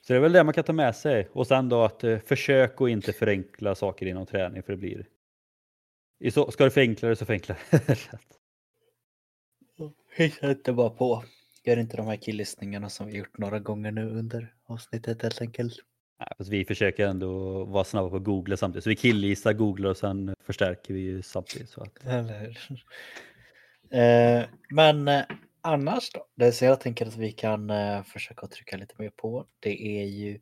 så 0.00 0.12
det 0.12 0.16
är 0.16 0.20
väl 0.20 0.32
det 0.32 0.44
man 0.44 0.54
kan 0.54 0.64
ta 0.64 0.72
med 0.72 0.96
sig. 0.96 1.28
Och 1.32 1.46
sen 1.46 1.68
då 1.68 1.82
att 1.82 2.04
eh, 2.04 2.18
försök 2.18 2.80
att 2.80 2.88
inte 2.88 3.12
förenkla 3.12 3.74
saker 3.74 4.06
inom 4.06 4.26
träning 4.26 4.62
för 4.62 4.72
det 4.72 4.76
blir 4.76 5.06
så, 6.30 6.50
Ska 6.50 6.64
du 6.64 6.70
förenkla 6.70 7.08
det 7.08 7.16
så 7.16 7.24
förenkla 7.24 7.56
det. 7.70 7.98
Hitta 10.16 10.50
inte 10.50 10.72
bara 10.72 10.90
på. 10.90 11.24
Gör 11.68 11.76
inte 11.76 11.96
de 11.96 12.06
här 12.06 12.16
killistningarna 12.16 12.88
som 12.88 13.06
vi 13.06 13.16
gjort 13.16 13.38
några 13.38 13.58
gånger 13.58 13.90
nu 13.90 14.10
under 14.10 14.54
avsnittet 14.66 15.22
helt 15.22 15.40
enkelt. 15.40 15.74
Nej, 16.18 16.28
fast 16.38 16.50
vi 16.50 16.64
försöker 16.64 17.06
ändå 17.06 17.64
vara 17.64 17.84
snabba 17.84 18.10
på 18.10 18.16
att 18.16 18.24
googla 18.24 18.56
samtidigt. 18.56 18.84
Så 18.84 18.90
vi 18.90 18.96
killgissar, 18.96 19.52
googlar 19.52 19.90
och 19.90 19.96
sen 19.96 20.34
förstärker 20.40 20.94
vi 20.94 21.22
samtidigt. 21.22 21.70
Så 21.70 21.82
att... 21.82 22.04
Eller 22.04 22.58
eh, 23.90 24.44
Men 24.70 25.08
eh, 25.08 25.22
annars 25.60 26.10
då? 26.10 26.26
Det 26.34 26.52
som 26.52 26.66
jag 26.66 26.80
tänker 26.80 27.06
att 27.06 27.16
vi 27.16 27.32
kan 27.32 27.70
eh, 27.70 28.02
försöka 28.02 28.46
trycka 28.46 28.76
lite 28.76 28.94
mer 28.98 29.10
på. 29.10 29.46
Det 29.60 30.00
är 30.00 30.04
ju 30.04 30.40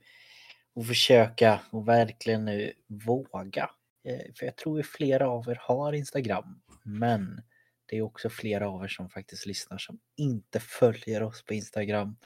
att 0.80 0.86
försöka 0.86 1.60
och 1.70 1.88
verkligen 1.88 2.44
nu 2.44 2.72
våga. 3.06 3.70
Eh, 4.04 4.34
för 4.38 4.46
jag 4.46 4.56
tror 4.56 4.80
att 4.80 4.86
flera 4.86 5.28
av 5.28 5.48
er 5.48 5.58
har 5.60 5.92
Instagram. 5.92 6.60
Men 6.84 7.42
det 7.86 7.96
är 7.96 8.02
också 8.02 8.30
flera 8.30 8.68
av 8.68 8.84
er 8.84 8.88
som 8.88 9.10
faktiskt 9.10 9.46
lyssnar 9.46 9.78
som 9.78 9.98
inte 10.16 10.60
följer 10.60 11.22
oss 11.22 11.44
på 11.44 11.54
Instagram. 11.54 12.16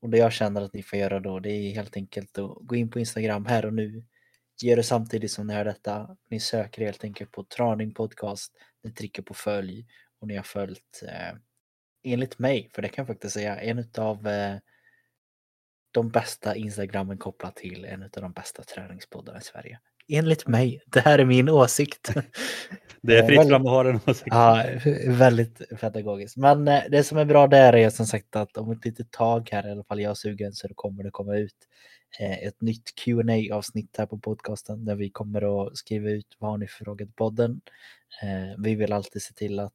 Och 0.00 0.10
det 0.10 0.18
jag 0.18 0.32
känner 0.32 0.62
att 0.62 0.74
ni 0.74 0.82
får 0.82 0.98
göra 0.98 1.20
då 1.20 1.40
det 1.40 1.50
är 1.50 1.74
helt 1.74 1.96
enkelt 1.96 2.38
att 2.38 2.56
gå 2.60 2.76
in 2.76 2.90
på 2.90 2.98
Instagram 2.98 3.46
här 3.46 3.66
och 3.66 3.74
nu. 3.74 4.04
Gör 4.62 4.76
det 4.76 4.82
samtidigt 4.82 5.30
som 5.30 5.46
ni 5.46 5.54
hör 5.54 5.64
detta. 5.64 6.16
Ni 6.30 6.40
söker 6.40 6.84
helt 6.84 7.04
enkelt 7.04 7.32
på 7.32 7.44
Traning 7.44 7.94
Podcast 7.94 8.52
ni 8.86 8.92
trycker 8.92 9.22
på 9.22 9.34
följ 9.34 9.86
och 10.20 10.28
ni 10.28 10.36
har 10.36 10.42
följt 10.42 11.02
eh, 11.08 11.38
enligt 12.02 12.38
mig, 12.38 12.70
för 12.74 12.82
det 12.82 12.88
kan 12.88 13.02
jag 13.02 13.06
faktiskt 13.06 13.34
säga, 13.34 13.60
en 13.60 13.90
av 13.98 14.26
eh, 14.26 14.56
de 15.90 16.10
bästa 16.10 16.56
Instagrammen 16.56 17.18
kopplat 17.18 17.56
till 17.56 17.84
en 17.84 18.02
av 18.02 18.08
de 18.10 18.32
bästa 18.32 18.62
träningspoddarna 18.62 19.38
i 19.38 19.42
Sverige. 19.42 19.80
Enligt 20.08 20.46
mig, 20.46 20.82
det 20.86 21.00
här 21.00 21.18
är 21.18 21.24
min 21.24 21.48
åsikt. 21.48 22.10
Det 23.02 23.18
är 23.18 23.26
fritt 23.26 23.48
fram 23.48 23.66
att 23.66 23.72
ha 23.72 23.82
den 23.82 23.96
åsikten. 24.06 24.38
Ja, 24.38 24.64
väldigt 25.06 25.80
pedagogiskt. 25.80 26.36
Men 26.36 26.68
eh, 26.68 26.82
det 26.90 27.04
som 27.04 27.18
är 27.18 27.24
bra 27.24 27.46
där 27.46 27.72
är 27.72 27.90
som 27.90 28.06
sagt 28.06 28.36
att 28.36 28.56
om 28.56 28.70
ett 28.70 28.84
litet 28.84 29.10
tag 29.10 29.48
här, 29.52 29.68
i 29.68 29.70
alla 29.70 29.84
fall 29.84 30.00
jag 30.00 30.10
är 30.10 30.14
sugen, 30.14 30.52
så 30.52 30.68
kommer 30.74 31.04
det 31.04 31.10
komma 31.10 31.36
ut 31.36 31.54
eh, 32.20 32.46
ett 32.46 32.60
nytt 32.60 32.94
qa 33.04 33.54
avsnitt 33.56 33.96
här 33.98 34.06
på 34.06 34.18
podcasten 34.18 34.84
där 34.84 34.94
vi 34.94 35.10
kommer 35.10 35.66
att 35.66 35.76
skriva 35.76 36.10
ut 36.10 36.36
vad 36.38 36.50
har 36.50 36.58
ni 36.58 36.66
för 36.66 36.84
frågor 36.84 37.04
till 37.04 37.14
podden. 37.14 37.60
Eh, 38.22 38.62
vi 38.62 38.74
vill 38.74 38.92
alltid 38.92 39.22
se 39.22 39.34
till 39.34 39.58
att 39.58 39.72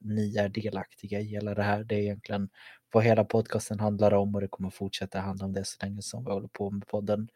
ni 0.00 0.36
är 0.36 0.48
delaktiga 0.48 1.20
i 1.20 1.24
hela 1.24 1.54
det 1.54 1.62
här. 1.62 1.84
Det 1.84 1.94
är 1.94 1.98
egentligen 1.98 2.48
vad 2.92 3.04
hela 3.04 3.24
podcasten 3.24 3.80
handlar 3.80 4.14
om 4.14 4.34
och 4.34 4.40
det 4.40 4.48
kommer 4.48 4.70
fortsätta 4.70 5.20
handla 5.20 5.46
om 5.46 5.52
det 5.52 5.64
så 5.64 5.86
länge 5.86 6.02
som 6.02 6.24
vi 6.24 6.30
håller 6.30 6.48
på 6.48 6.70
med 6.70 6.86
podden. 6.86 7.28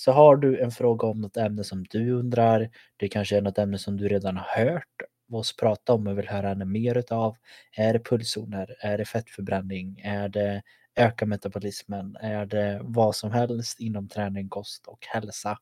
Så 0.00 0.12
har 0.12 0.36
du 0.36 0.60
en 0.60 0.70
fråga 0.70 1.06
om 1.06 1.20
något 1.20 1.36
ämne 1.36 1.64
som 1.64 1.84
du 1.84 2.10
undrar, 2.10 2.70
det 2.96 3.08
kanske 3.08 3.36
är 3.36 3.42
något 3.42 3.58
ämne 3.58 3.78
som 3.78 3.96
du 3.96 4.08
redan 4.08 4.36
har 4.36 4.64
hört 4.64 5.02
oss 5.32 5.56
prata 5.56 5.92
om 5.92 6.06
och 6.06 6.18
vill 6.18 6.28
höra 6.28 6.50
ännu 6.50 6.64
mer 6.64 6.98
utav. 6.98 7.36
Är 7.76 7.92
det 7.92 7.98
pulszoner? 7.98 8.76
Är 8.80 8.98
det 8.98 9.04
fettförbränning? 9.04 10.00
Är 10.04 10.28
det 10.28 10.62
öka 10.96 11.26
metabolismen? 11.26 12.16
Är 12.20 12.46
det 12.46 12.80
vad 12.82 13.16
som 13.16 13.30
helst 13.30 13.80
inom 13.80 14.08
träning, 14.08 14.48
kost 14.48 14.86
och 14.86 15.06
hälsa? 15.06 15.58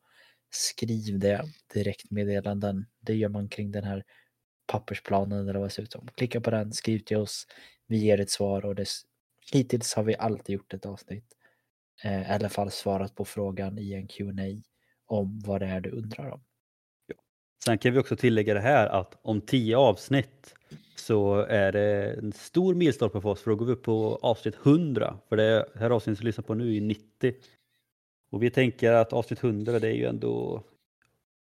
Skriv 0.51 1.18
det 1.18 1.44
direktmeddelanden. 1.74 2.87
Det 3.01 3.14
gör 3.14 3.29
man 3.29 3.48
kring 3.48 3.72
den 3.72 3.85
här 3.85 4.05
pappersplanen 4.66 5.48
eller 5.48 5.59
vad 5.59 5.68
det 5.68 5.72
ser 5.72 5.83
ut 5.83 5.92
som. 5.92 6.09
Klicka 6.14 6.40
på 6.40 6.51
den, 6.51 6.72
skriv 6.72 6.98
till 6.98 7.16
oss. 7.16 7.46
Vi 7.87 7.96
ger 7.96 8.20
ett 8.20 8.31
svar 8.31 8.64
och 8.64 8.74
det, 8.74 8.88
hittills 9.53 9.94
har 9.94 10.03
vi 10.03 10.16
alltid 10.16 10.55
gjort 10.55 10.74
ett 10.74 10.87
avsnitt 10.87 11.38
eh, 12.05 12.23
i 12.23 12.35
alla 12.35 12.49
fall 12.49 12.71
svarat 12.71 13.15
på 13.15 13.25
frågan 13.25 13.79
i 13.79 13.93
en 13.93 14.09
Q&A 14.09 14.63
om 15.07 15.41
vad 15.47 15.61
det 15.61 15.67
är 15.67 15.81
du 15.81 15.91
undrar 15.91 16.31
om. 16.31 16.41
Ja. 17.07 17.15
Sen 17.65 17.79
kan 17.79 17.93
vi 17.93 17.99
också 17.99 18.17
tillägga 18.17 18.55
det 18.55 18.61
här 18.61 18.87
att 18.87 19.19
om 19.23 19.41
tio 19.41 19.77
avsnitt 19.77 20.55
så 20.97 21.35
är 21.35 21.73
det 21.73 22.15
en 22.15 22.33
stor 22.33 22.75
milstolpe 22.75 23.21
för 23.21 23.29
oss 23.29 23.43
för 23.43 23.51
då 23.51 23.57
går 23.57 23.67
vi 23.67 23.73
upp 23.73 23.83
på 23.83 24.19
avsnitt 24.23 24.57
100. 24.65 25.19
För 25.29 25.37
det 25.37 25.69
här 25.75 25.91
avsnittet 25.91 26.19
som 26.19 26.25
vi 26.25 26.29
lyssnar 26.29 26.45
på 26.45 26.55
nu 26.55 26.77
är 26.77 26.81
90. 26.81 27.35
Och 28.31 28.43
vi 28.43 28.51
tänker 28.51 28.93
att 28.93 29.13
avsnitt 29.13 29.45
100 29.45 29.79
det 29.79 29.89
är 29.89 29.93
ju 29.93 30.05
ändå 30.05 30.65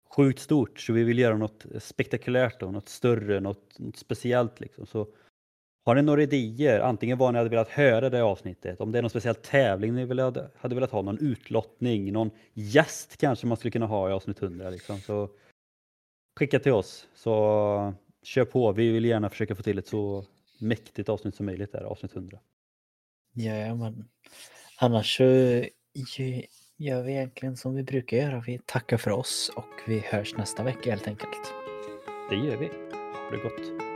sjukt 0.09 0.39
stort 0.39 0.79
så 0.79 0.93
vi 0.93 1.03
vill 1.03 1.19
göra 1.19 1.37
något 1.37 1.65
spektakulärt 1.79 2.63
och 2.63 2.73
något 2.73 2.89
större, 2.89 3.39
något, 3.39 3.79
något 3.79 3.97
speciellt 3.97 4.59
liksom. 4.59 4.85
Så 4.85 5.07
har 5.87 5.95
ni 5.95 6.01
några 6.01 6.23
idéer, 6.23 6.79
antingen 6.79 7.17
vad 7.17 7.33
ni 7.33 7.37
hade 7.37 7.49
velat 7.49 7.69
höra 7.69 8.09
det 8.09 8.23
avsnittet, 8.23 8.81
om 8.81 8.91
det 8.91 8.97
är 8.97 9.01
någon 9.01 9.09
speciell 9.09 9.35
tävling 9.35 9.95
ni 9.95 10.05
vill, 10.05 10.19
hade, 10.19 10.49
velat 10.61 10.91
ha, 10.91 11.01
någon 11.01 11.19
utlottning, 11.19 12.13
någon 12.13 12.31
gäst 12.53 13.17
kanske 13.17 13.47
man 13.47 13.57
skulle 13.57 13.71
kunna 13.71 13.85
ha 13.85 14.09
i 14.09 14.13
avsnitt 14.13 14.41
100 14.41 14.69
liksom, 14.69 14.99
så 14.99 15.29
skicka 16.39 16.59
till 16.59 16.71
oss 16.71 17.07
så 17.15 17.93
kör 18.23 18.45
på. 18.45 18.71
Vi 18.71 18.91
vill 18.91 19.05
gärna 19.05 19.29
försöka 19.29 19.55
få 19.55 19.63
till 19.63 19.77
ett 19.77 19.87
så 19.87 20.25
mäktigt 20.59 21.09
avsnitt 21.09 21.35
som 21.35 21.45
möjligt 21.45 21.71
där, 21.71 21.83
avsnitt 21.83 22.15
100. 22.15 22.39
Ja, 23.33 23.75
men 23.75 24.07
annars 24.79 25.17
så 25.17 25.23
gör 26.77 27.03
vi 27.03 27.11
egentligen 27.11 27.57
som 27.57 27.75
vi 27.75 27.83
brukar 27.83 28.17
göra. 28.17 28.43
Vi 28.47 28.59
tackar 28.65 28.97
för 28.97 29.11
oss 29.11 29.51
och 29.55 29.81
vi 29.87 29.99
hörs 29.99 30.37
nästa 30.37 30.63
vecka 30.63 30.89
helt 30.89 31.07
enkelt. 31.07 31.53
Det 32.29 32.35
gör 32.35 32.57
vi. 32.57 32.67
Ha 32.67 33.31
det 33.31 33.37
gott. 33.43 33.86